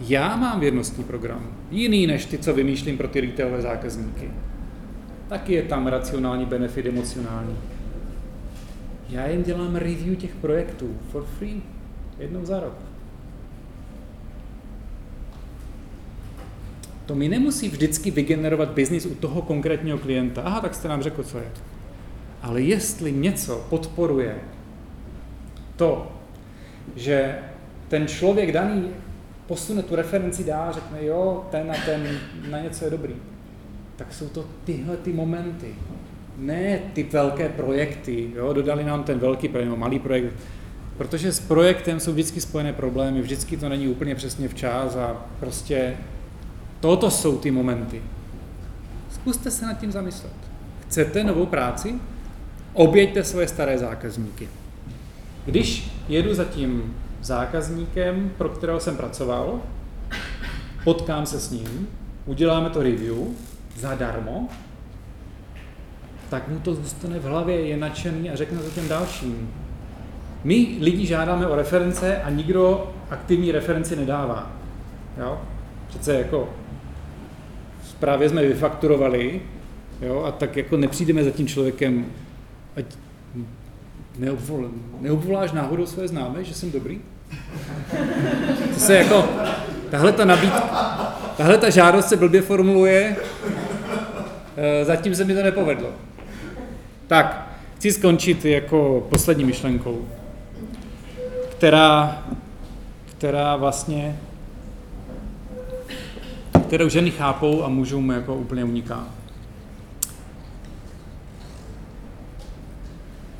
[0.00, 1.46] Já mám věrnostní program.
[1.70, 4.30] Jiný než ty, co vymýšlím pro ty retailové zákazníky.
[5.28, 7.56] Taky je tam racionální benefit, emocionální.
[9.08, 11.62] Já jim dělám review těch projektů for free,
[12.18, 12.87] jednou za rok.
[17.08, 20.42] To mi nemusí vždycky vygenerovat biznis u toho konkrétního klienta.
[20.42, 21.50] Aha, tak jste nám řekl, co je.
[22.42, 24.34] Ale jestli něco podporuje
[25.76, 26.12] to,
[26.96, 27.38] že
[27.88, 28.90] ten člověk daný
[29.46, 32.18] posune tu referenci dál, řekne jo, ten a ten
[32.50, 33.14] na něco je dobrý,
[33.96, 35.74] tak jsou to tyhle ty momenty.
[36.38, 40.32] Ne ty velké projekty, jo, dodali nám ten velký projekt, malý projekt,
[40.96, 45.96] protože s projektem jsou vždycky spojené problémy, vždycky to není úplně přesně včas a prostě
[46.80, 48.02] toto jsou ty momenty.
[49.10, 50.32] Zkuste se nad tím zamyslet.
[50.86, 51.94] Chcete novou práci?
[52.72, 54.48] Oběďte svoje staré zákazníky.
[55.44, 59.60] Když jedu za tím zákazníkem, pro kterého jsem pracoval,
[60.84, 61.88] potkám se s ním,
[62.26, 63.16] uděláme to review
[63.76, 64.48] zadarmo,
[66.30, 69.50] tak mu to zůstane v hlavě, je nadšený a řekne to těm dalším.
[70.44, 74.52] My lidi žádáme o reference a nikdo aktivní referenci nedává.
[75.18, 75.40] Jo?
[75.88, 76.48] Přece jako
[78.00, 79.40] právě jsme vyfakturovali,
[80.02, 82.06] jo, a tak jako nepřijdeme za tím člověkem,
[82.76, 82.84] ať
[84.18, 84.70] neobvol,
[85.00, 87.00] neobvoláš náhodou své známé, že jsem dobrý?
[88.74, 89.28] To se jako,
[89.90, 93.16] tahle ta nabídka, tahle ta žádost se blbě formuluje,
[94.56, 95.88] eh, zatím se mi to nepovedlo.
[97.06, 100.08] Tak, chci skončit jako poslední myšlenkou,
[101.50, 102.22] která,
[103.04, 104.16] která vlastně,
[106.68, 109.08] kterou ženy chápou a mužům jako úplně uniká.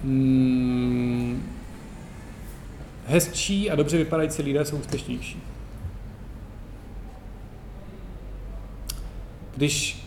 [0.05, 1.43] Hmm,
[3.07, 5.43] hezčí a dobře vypadající lidé jsou úspěšnější.
[9.57, 10.07] Když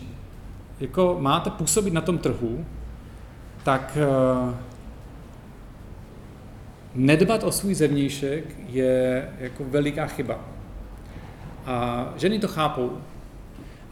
[0.80, 2.64] jako máte působit na tom trhu,
[3.64, 3.98] tak
[4.46, 4.54] uh,
[6.94, 10.40] nedbat o svůj zevnějšek je jako veliká chyba.
[11.66, 12.90] A ženy to chápou.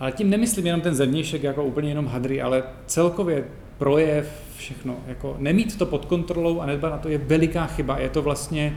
[0.00, 3.44] Ale tím nemyslím jenom ten zevnějšek jako úplně jenom hadry, ale celkově
[3.78, 4.96] projev, všechno.
[5.06, 7.98] Jako nemít to pod kontrolou a nedbat na to je veliká chyba.
[7.98, 8.76] Je to vlastně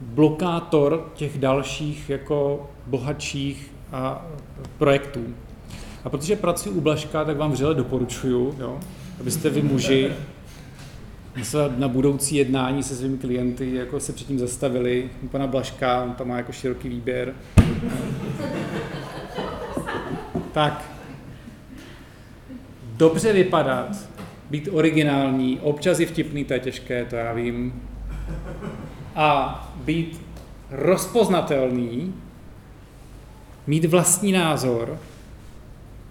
[0.00, 4.26] blokátor těch dalších jako bohatších a
[4.78, 5.24] projektů.
[6.04, 8.80] A protože pracuji u Blaška, tak vám vřele doporučuju, jo,
[9.20, 10.12] abyste vy muži
[11.76, 15.10] na budoucí jednání se svými klienty jako se předtím zastavili.
[15.30, 17.34] Pana Blaška, on tam má jako široký výběr.
[20.52, 20.84] Tak,
[22.96, 23.96] dobře vypadat,
[24.50, 27.82] být originální, občas i vtipný, to je těžké, to já vím,
[29.14, 30.20] a být
[30.70, 32.14] rozpoznatelný,
[33.66, 34.98] mít vlastní názor,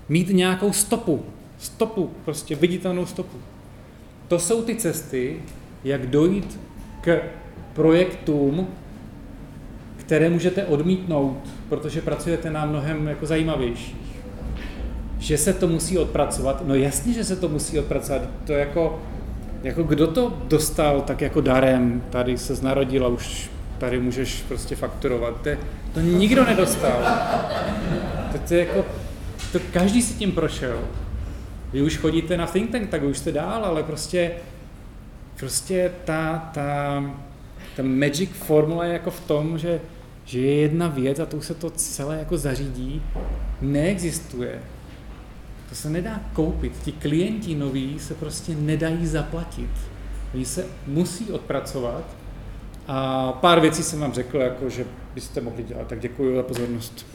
[0.09, 1.26] mít nějakou stopu,
[1.57, 3.38] stopu, prostě viditelnou stopu.
[4.28, 5.41] To jsou ty cesty,
[5.84, 6.59] jak dojít
[7.01, 7.21] k
[7.73, 8.67] projektům,
[10.06, 11.38] které můžete odmítnout,
[11.70, 13.95] protože pracujete na mnohem jako zajímavějších.
[15.20, 18.99] Že se to musí odpracovat, no jasně, že se to musí odpracovat, to jako,
[19.64, 24.76] jako kdo to dostal tak jako darem, tady se narodil a už tady můžeš prostě
[24.76, 25.49] fakturovat, to,
[25.93, 26.99] to nikdo nedostal.
[28.32, 28.86] To, to jako,
[29.51, 30.80] to každý si tím prošel.
[31.74, 34.32] Vy už chodíte na think tank, tak už jste dál, ale prostě,
[35.39, 37.03] prostě ta, ta,
[37.76, 39.80] ta magic formula je jako v tom, že,
[40.26, 43.01] že je jedna věc a to se to celé jako zařídí,
[43.61, 44.61] neexistuje.
[45.69, 46.73] To se nedá koupit.
[46.84, 49.69] Ti klienti noví se prostě nedají zaplatit.
[50.34, 52.03] Oni se musí odpracovat
[52.88, 55.88] a pár věcí jsem vám řekl, jako, že byste mohli dělat.
[55.88, 57.05] Tak děkuji za pozornost.